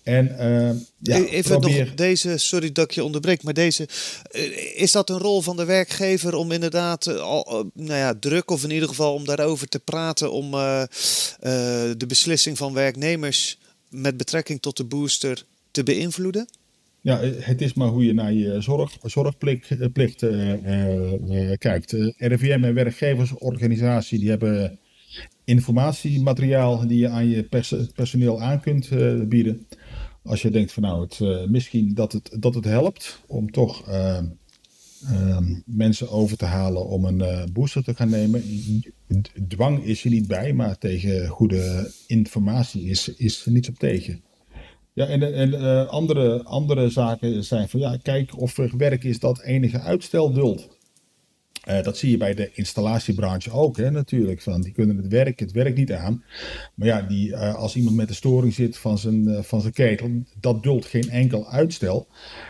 En 0.09 0.39
eh, 0.39 0.71
ja, 0.99 1.25
Even 1.25 1.61
probeer... 1.61 1.85
nog 1.85 1.95
deze, 1.95 2.39
sorry 2.39 2.73
dat 2.73 2.85
ik 2.85 2.91
je 2.91 3.05
onderbreek, 3.05 3.43
maar 3.43 3.55
deze, 3.55 3.89
eh, 4.31 4.81
is 4.81 4.93
dat 4.93 5.11
een 5.11 5.19
rol 5.19 5.43
van 5.43 5.57
de 5.57 5.65
werkgever 5.65 6.35
om 6.35 6.53
inderdaad 6.53 7.07
eh, 7.07 7.17
al, 7.17 7.47
eh, 7.47 7.85
nou 7.85 7.99
ja, 7.99 8.15
druk 8.21 8.51
of 8.51 8.65
in 8.65 8.71
ieder 8.71 8.89
geval 8.89 9.15
om 9.15 9.25
daarover 9.25 9.69
te 9.69 9.79
praten, 9.79 10.33
om 10.33 10.51
de 10.51 12.05
beslissing 12.09 12.57
van 12.57 12.73
werknemers 12.73 13.59
met 13.89 14.17
betrekking 14.17 14.61
tot 14.61 14.77
de 14.77 14.85
booster 14.85 15.45
te 15.71 15.83
beïnvloeden? 15.83 16.49
Ja, 17.01 17.21
het 17.21 17.61
is 17.61 17.75
maar 17.75 17.89
hoe 17.89 18.05
je 18.05 18.15
naar 18.15 18.33
je 18.33 18.61
zorg, 18.61 18.97
zorgplicht 19.03 19.93
plicht, 19.93 20.19
kijkt. 21.59 21.93
RIVM 22.17 22.65
en 22.65 22.75
werkgeversorganisatie 22.75 24.19
die 24.19 24.29
hebben 24.29 24.79
informatiemateriaal 25.45 26.87
die 26.87 26.99
je 26.99 27.09
aan 27.09 27.29
je 27.29 27.43
pers- 27.43 27.75
personeel 27.95 28.43
aan 28.43 28.61
kunt 28.61 28.89
bieden. 29.29 29.67
Als 30.29 30.43
je 30.43 30.51
denkt 30.51 30.73
van 30.73 30.83
nou, 30.83 31.01
het, 31.03 31.21
eh, 31.21 31.47
misschien 31.47 31.95
dat 31.95 32.13
het, 32.13 32.37
dat 32.39 32.55
het 32.55 32.65
helpt 32.65 33.21
om 33.27 33.51
toch 33.51 33.89
eh, 33.89 34.19
eh, 35.07 35.39
mensen 35.65 36.11
over 36.11 36.37
te 36.37 36.45
halen 36.45 36.87
om 36.87 37.05
een 37.05 37.21
eh, 37.21 37.45
booster 37.53 37.85
te 37.85 37.95
gaan 37.95 38.09
nemen. 38.09 38.43
Dwang 39.49 39.85
is 39.85 40.05
er 40.05 40.11
niet 40.11 40.27
bij, 40.27 40.53
maar 40.53 40.79
tegen 40.79 41.29
goede 41.29 41.93
informatie 42.07 42.85
is, 42.85 43.09
is 43.09 43.47
er 43.47 43.53
niets 43.53 43.69
op 43.69 43.79
tegen. 43.79 44.23
Ja, 44.93 45.07
en, 45.07 45.35
en 45.35 45.55
eh, 45.55 45.89
andere, 45.89 46.43
andere 46.43 46.89
zaken 46.89 47.45
zijn 47.45 47.69
van 47.69 47.81
ja, 47.81 47.97
kijk 48.03 48.41
of 48.41 48.59
er 48.59 48.77
werk 48.77 49.05
is 49.05 49.19
dat 49.19 49.43
enige 49.43 49.81
uitstel 49.81 50.33
duldt. 50.33 50.78
Eh, 51.69 51.83
dat 51.83 51.99
zie 51.99 52.11
je 52.11 52.17
bij 52.17 52.35
de 52.35 52.51
installatiebranche 52.53 53.51
ook, 53.51 53.77
hè, 53.77 53.91
natuurlijk. 53.91 54.43
Van, 54.43 54.61
die 54.61 54.73
kunnen 54.73 54.97
het 54.97 55.09
werk, 55.09 55.39
het 55.39 55.53
werk 55.53 55.77
niet 55.77 55.93
aan. 55.93 56.25
Maar 56.75 56.87
ja, 56.87 57.03
die, 57.03 57.35
eh, 57.35 57.55
als 57.55 57.77
iemand 57.77 57.97
met 57.97 58.09
een 58.09 58.15
storing 58.15 58.55
zit 58.55 58.77
van 58.77 58.99
zijn, 58.99 59.29
eh, 59.29 59.43
van 59.43 59.61
zijn 59.61 59.73
ketel, 59.73 60.11
dat 60.41 60.63
duldt 60.63 60.87
geen 60.87 61.11
enkel 61.11 61.49
uitstel. 61.49 62.07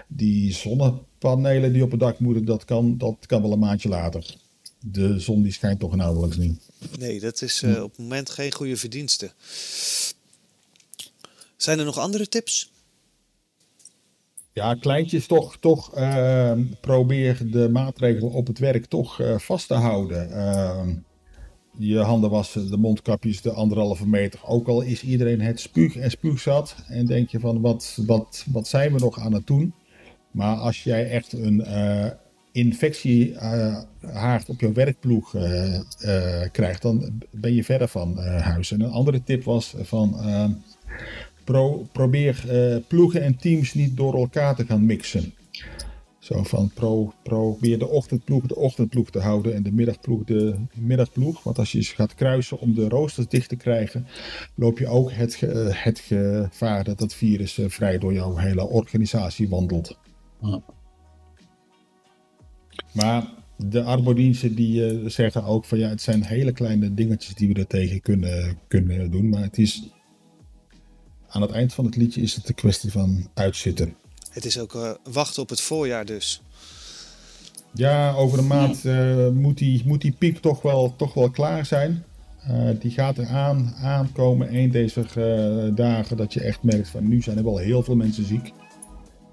Die 0.07 0.53
zonnepanelen 0.53 1.73
die 1.73 1.83
op 1.83 1.91
het 1.91 2.01
dak 2.01 2.19
moeten, 2.19 2.45
dat 2.45 2.65
kan, 2.65 2.99
dat 2.99 3.17
kan 3.27 3.43
wel 3.43 3.53
een 3.53 3.59
maandje 3.59 3.89
later. 3.89 4.37
de 4.81 5.19
zon 5.19 5.43
die 5.43 5.53
schijnt 5.53 5.81
toch 5.81 5.97
nauwelijks 5.97 6.37
niet. 6.37 6.61
Nee, 6.99 7.21
dat 7.21 7.43
is 7.43 7.63
op 7.63 7.91
het 7.91 7.99
moment 7.99 8.31
geen 8.31 8.53
goede 8.53 8.77
verdienste. 8.77 9.33
Zijn 11.57 11.79
er 11.79 11.85
nog 11.85 11.99
andere 11.99 12.29
tips? 12.29 12.71
Ja, 14.59 14.75
kleintjes 14.75 15.27
toch, 15.27 15.57
toch 15.57 15.99
uh, 15.99 16.53
probeer 16.81 17.51
de 17.51 17.69
maatregelen 17.69 18.33
op 18.33 18.47
het 18.47 18.59
werk 18.59 18.87
toch 18.87 19.21
uh, 19.21 19.39
vast 19.39 19.67
te 19.67 19.75
houden. 19.75 20.29
Uh, 20.31 20.87
je 21.77 21.99
handen 21.99 22.31
wassen, 22.31 22.71
de 22.71 22.77
mondkapjes, 22.77 23.41
de 23.41 23.53
anderhalve 23.53 24.07
meter. 24.07 24.41
Ook 24.45 24.69
al 24.69 24.81
is 24.81 25.03
iedereen 25.03 25.41
het 25.41 25.61
spuug 25.61 25.97
en 25.97 26.11
spuugzat. 26.11 26.77
En 26.89 27.07
denk 27.07 27.29
je 27.29 27.41
van 27.41 27.61
wat, 27.61 27.99
wat, 28.07 28.45
wat 28.53 28.69
zijn 28.69 28.93
we 28.93 28.99
nog 28.99 29.21
aan 29.21 29.33
het 29.33 29.47
doen? 29.47 29.75
Maar 30.31 30.57
als 30.57 30.83
jij 30.83 31.11
echt 31.11 31.33
een 31.33 31.65
infectiehaard 32.53 34.49
op 34.49 34.61
je 34.61 34.73
werkploeg 34.73 35.31
krijgt, 36.53 36.83
dan 36.83 37.23
ben 37.31 37.55
je 37.55 37.65
verder 37.65 37.89
van 37.89 38.19
huis. 38.19 38.73
En 38.73 38.81
een 38.81 38.91
andere 38.91 39.23
tip 39.23 39.45
was 39.45 39.75
van 39.83 40.17
pro, 41.49 41.87
probeer 41.93 42.45
uh, 42.47 42.77
ploegen 42.87 43.23
en 43.23 43.37
teams 43.37 43.75
niet 43.75 43.97
door 43.97 44.15
elkaar 44.15 44.57
te 44.57 44.65
gaan 44.65 44.87
mixen. 44.87 45.33
Zo 46.19 46.43
van 46.43 46.71
pro, 46.75 47.13
probeer 47.23 47.79
de 47.79 47.89
ochtendploeg 47.89 48.47
de 48.47 48.57
ochtendploeg 48.57 49.11
te 49.11 49.19
houden 49.19 49.55
en 49.55 49.63
de 49.63 49.73
middagploeg 49.73 50.25
de 50.25 50.55
middagploeg. 50.75 51.43
Want 51.43 51.59
als 51.59 51.73
je 51.73 51.83
ze 51.83 51.95
gaat 51.95 52.15
kruisen 52.15 52.59
om 52.59 52.75
de 52.75 52.89
roosters 52.89 53.29
dicht 53.29 53.49
te 53.49 53.57
krijgen, 53.57 54.07
loop 54.55 54.79
je 54.79 54.87
ook 54.87 55.13
het, 55.13 55.41
uh, 55.41 55.51
het 55.85 55.99
gevaar 55.99 56.85
dat 56.85 56.99
dat 56.99 57.15
virus 57.15 57.59
uh, 57.59 57.69
vrij 57.69 57.99
door 57.99 58.13
jouw 58.13 58.37
hele 58.37 58.69
organisatie 58.69 59.49
wandelt. 59.49 59.99
Ja. 60.41 60.63
Maar 62.93 63.33
de 63.57 63.83
arbodiensten 63.83 64.55
die 64.55 65.09
zeggen 65.11 65.45
ook 65.45 65.65
van 65.65 65.79
ja, 65.79 65.89
het 65.89 66.03
zijn 66.03 66.25
hele 66.25 66.53
kleine 66.53 66.95
dingetjes 66.95 67.35
die 67.35 67.49
we 67.49 67.55
er 67.55 67.67
tegen 67.67 68.01
kunnen, 68.01 68.59
kunnen 68.69 69.11
doen. 69.11 69.29
Maar 69.29 69.43
het 69.43 69.59
is 69.59 69.93
aan 71.29 71.43
het 71.43 71.51
eind 71.51 71.75
van 71.75 71.85
het 71.85 71.97
liedje 71.97 72.21
is 72.21 72.35
het 72.35 72.49
een 72.49 72.55
kwestie 72.55 72.93
van 72.93 73.29
uitzitten. 73.35 73.97
Het 74.31 74.45
is 74.45 74.59
ook 74.59 74.75
uh, 74.75 74.91
wachten 75.03 75.43
op 75.43 75.49
het 75.49 75.61
voorjaar 75.61 76.05
dus. 76.05 76.43
Ja, 77.73 78.13
over 78.13 78.39
een 78.39 78.47
maand 78.47 78.85
uh, 78.85 79.29
moet, 79.29 79.59
die, 79.59 79.83
moet 79.87 80.01
die 80.01 80.13
piek 80.13 80.39
toch 80.39 80.63
wel, 80.63 80.95
toch 80.97 81.15
wel 81.15 81.31
klaar 81.31 81.67
zijn. 81.67 82.05
Uh, 82.51 82.71
die 82.81 82.91
gaat 82.91 83.19
er 83.19 83.27
aan, 83.27 83.75
aankomen 83.83 84.55
een 84.55 84.71
deze 84.71 85.73
dagen 85.75 86.17
dat 86.17 86.33
je 86.33 86.41
echt 86.41 86.63
merkt 86.63 86.89
van 86.89 87.09
nu 87.09 87.23
zijn 87.23 87.37
er 87.37 87.45
wel 87.45 87.57
heel 87.57 87.83
veel 87.83 87.97
mensen 87.97 88.25
ziek. 88.25 88.53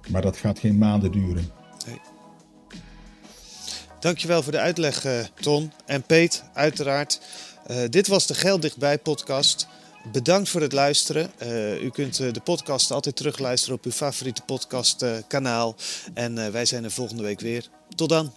Maar 0.09 0.21
dat 0.21 0.37
gaat 0.37 0.59
geen 0.59 0.77
maanden 0.77 1.11
duren. 1.11 1.49
Nee. 1.87 1.99
Dankjewel 3.99 4.43
voor 4.43 4.51
de 4.51 4.59
uitleg 4.59 5.05
Ton 5.39 5.71
en 5.85 6.03
Peet 6.03 6.43
uiteraard. 6.53 7.21
dit 7.89 8.07
was 8.07 8.27
de 8.27 8.33
Geld 8.33 8.61
Dichtbij 8.61 8.97
podcast. 8.97 9.67
Bedankt 10.11 10.49
voor 10.49 10.61
het 10.61 10.73
luisteren. 10.73 11.31
Uh, 11.41 11.83
u 11.83 11.89
kunt 11.89 12.19
uh, 12.19 12.33
de 12.33 12.39
podcast 12.39 12.91
altijd 12.91 13.15
terugluisteren 13.15 13.77
op 13.77 13.85
uw 13.85 13.91
favoriete 13.91 14.41
podcastkanaal. 14.41 15.75
Uh, 15.77 16.23
en 16.23 16.51
wij 16.51 16.65
zijn 16.65 16.83
er 16.83 16.91
volgende 16.91 17.23
week 17.23 17.39
weer. 17.39 17.67
Tot 17.95 18.09
dan. 18.09 18.33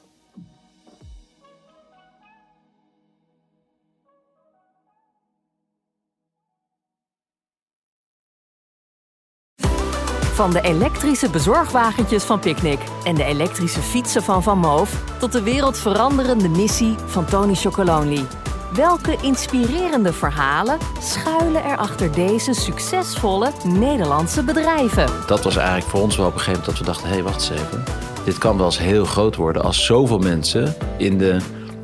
Van 10.21 10.53
de 10.53 10.61
elektrische 10.61 11.31
bezorgwagentjes 11.31 12.23
van 12.23 12.41
Picnic 12.41 12.79
en 13.05 13.15
de 13.15 13.25
elektrische 13.25 13.81
fietsen 13.81 14.23
van 14.23 14.43
Van 14.43 14.59
Moof... 14.59 15.03
tot 15.19 15.33
de 15.33 15.43
wereldveranderende 15.43 16.49
missie 16.49 16.95
van 17.07 17.27
Tony 17.27 17.55
Chocolonely... 17.55 18.27
Welke 18.75 19.17
inspirerende 19.23 20.13
verhalen 20.13 20.79
schuilen 21.01 21.65
er 21.65 21.77
achter 21.77 22.13
deze 22.13 22.53
succesvolle 22.53 23.51
Nederlandse 23.65 24.43
bedrijven? 24.43 25.07
Dat 25.27 25.45
was 25.45 25.57
eigenlijk 25.57 25.89
voor 25.89 26.01
ons 26.01 26.17
wel 26.17 26.27
op 26.27 26.33
een 26.33 26.39
gegeven 26.39 26.61
moment 26.61 26.79
dat 26.79 26.87
we 26.87 26.93
dachten: 26.93 27.09
hé, 27.09 27.15
hey, 27.15 27.23
wacht 27.23 27.51
eens 27.51 27.61
even. 27.61 27.85
Dit 28.25 28.39
kan 28.39 28.57
wel 28.57 28.67
eens 28.67 28.79
heel 28.79 29.05
groot 29.05 29.37
worden 29.37 29.63
als 29.63 29.85
zoveel 29.85 30.19
mensen 30.19 30.75
in 30.97 31.19
de 31.19 31.37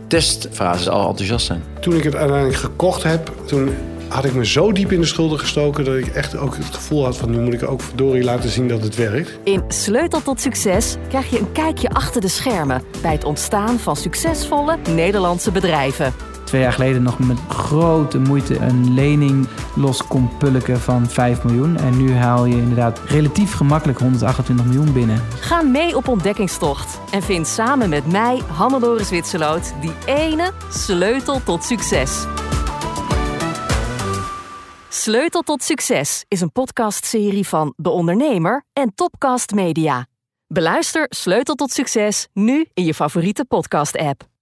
testfase 0.06 0.90
al 0.90 1.08
enthousiast 1.08 1.46
zijn. 1.46 1.62
Toen 1.80 1.94
ik 1.94 2.04
het 2.04 2.14
uiteindelijk 2.14 2.58
gekocht 2.58 3.02
heb, 3.02 3.32
toen 3.46 3.74
had 4.08 4.24
ik 4.24 4.34
me 4.34 4.46
zo 4.46 4.72
diep 4.72 4.92
in 4.92 5.00
de 5.00 5.06
schulden 5.06 5.38
gestoken 5.38 5.84
dat 5.84 5.94
ik 5.94 6.06
echt 6.06 6.36
ook 6.36 6.56
het 6.56 6.74
gevoel 6.74 7.04
had 7.04 7.16
van 7.16 7.30
nu 7.30 7.40
moet 7.40 7.54
ik 7.54 7.68
ook 7.68 7.80
verdorie 7.80 8.24
laten 8.24 8.50
zien 8.50 8.68
dat 8.68 8.82
het 8.82 8.94
werkt. 8.94 9.38
In 9.44 9.62
Sleutel 9.68 10.22
tot 10.22 10.40
Succes 10.40 10.96
krijg 11.08 11.30
je 11.30 11.38
een 11.38 11.52
kijkje 11.52 11.88
achter 11.88 12.20
de 12.20 12.28
schermen 12.28 12.82
bij 13.02 13.12
het 13.12 13.24
ontstaan 13.24 13.78
van 13.78 13.96
succesvolle 13.96 14.78
Nederlandse 14.94 15.50
bedrijven 15.50 16.14
twee 16.44 16.60
jaar 16.60 16.72
geleden 16.72 17.02
nog 17.02 17.18
met 17.18 17.38
grote 17.48 18.18
moeite 18.18 18.58
een 18.58 18.94
lening 18.94 19.46
los 19.74 20.06
kon 20.06 20.30
pulken 20.38 20.80
van 20.80 21.06
5 21.06 21.44
miljoen. 21.44 21.76
En 21.76 21.96
nu 21.96 22.14
haal 22.14 22.44
je 22.44 22.56
inderdaad 22.56 23.00
relatief 23.06 23.54
gemakkelijk 23.54 23.98
128 23.98 24.66
miljoen 24.66 24.92
binnen. 24.92 25.22
Ga 25.40 25.62
mee 25.62 25.96
op 25.96 26.08
ontdekkingstocht 26.08 27.00
en 27.10 27.22
vind 27.22 27.46
samen 27.46 27.88
met 27.88 28.12
mij, 28.12 28.42
Hannelore 28.46 29.04
Zwitserloot, 29.04 29.74
die 29.80 29.92
ene 30.06 30.52
sleutel 30.70 31.42
tot 31.42 31.64
succes. 31.64 32.26
Sleutel 34.88 35.42
tot 35.42 35.62
Succes 35.62 36.24
is 36.28 36.40
een 36.40 36.52
podcastserie 36.52 37.48
van 37.48 37.72
De 37.76 37.90
Ondernemer 37.90 38.64
en 38.72 38.94
Topcast 38.94 39.52
Media. 39.52 40.06
Beluister 40.46 41.06
Sleutel 41.08 41.54
tot 41.54 41.70
Succes 41.70 42.28
nu 42.32 42.66
in 42.74 42.84
je 42.84 42.94
favoriete 42.94 43.44
podcast-app. 43.44 44.33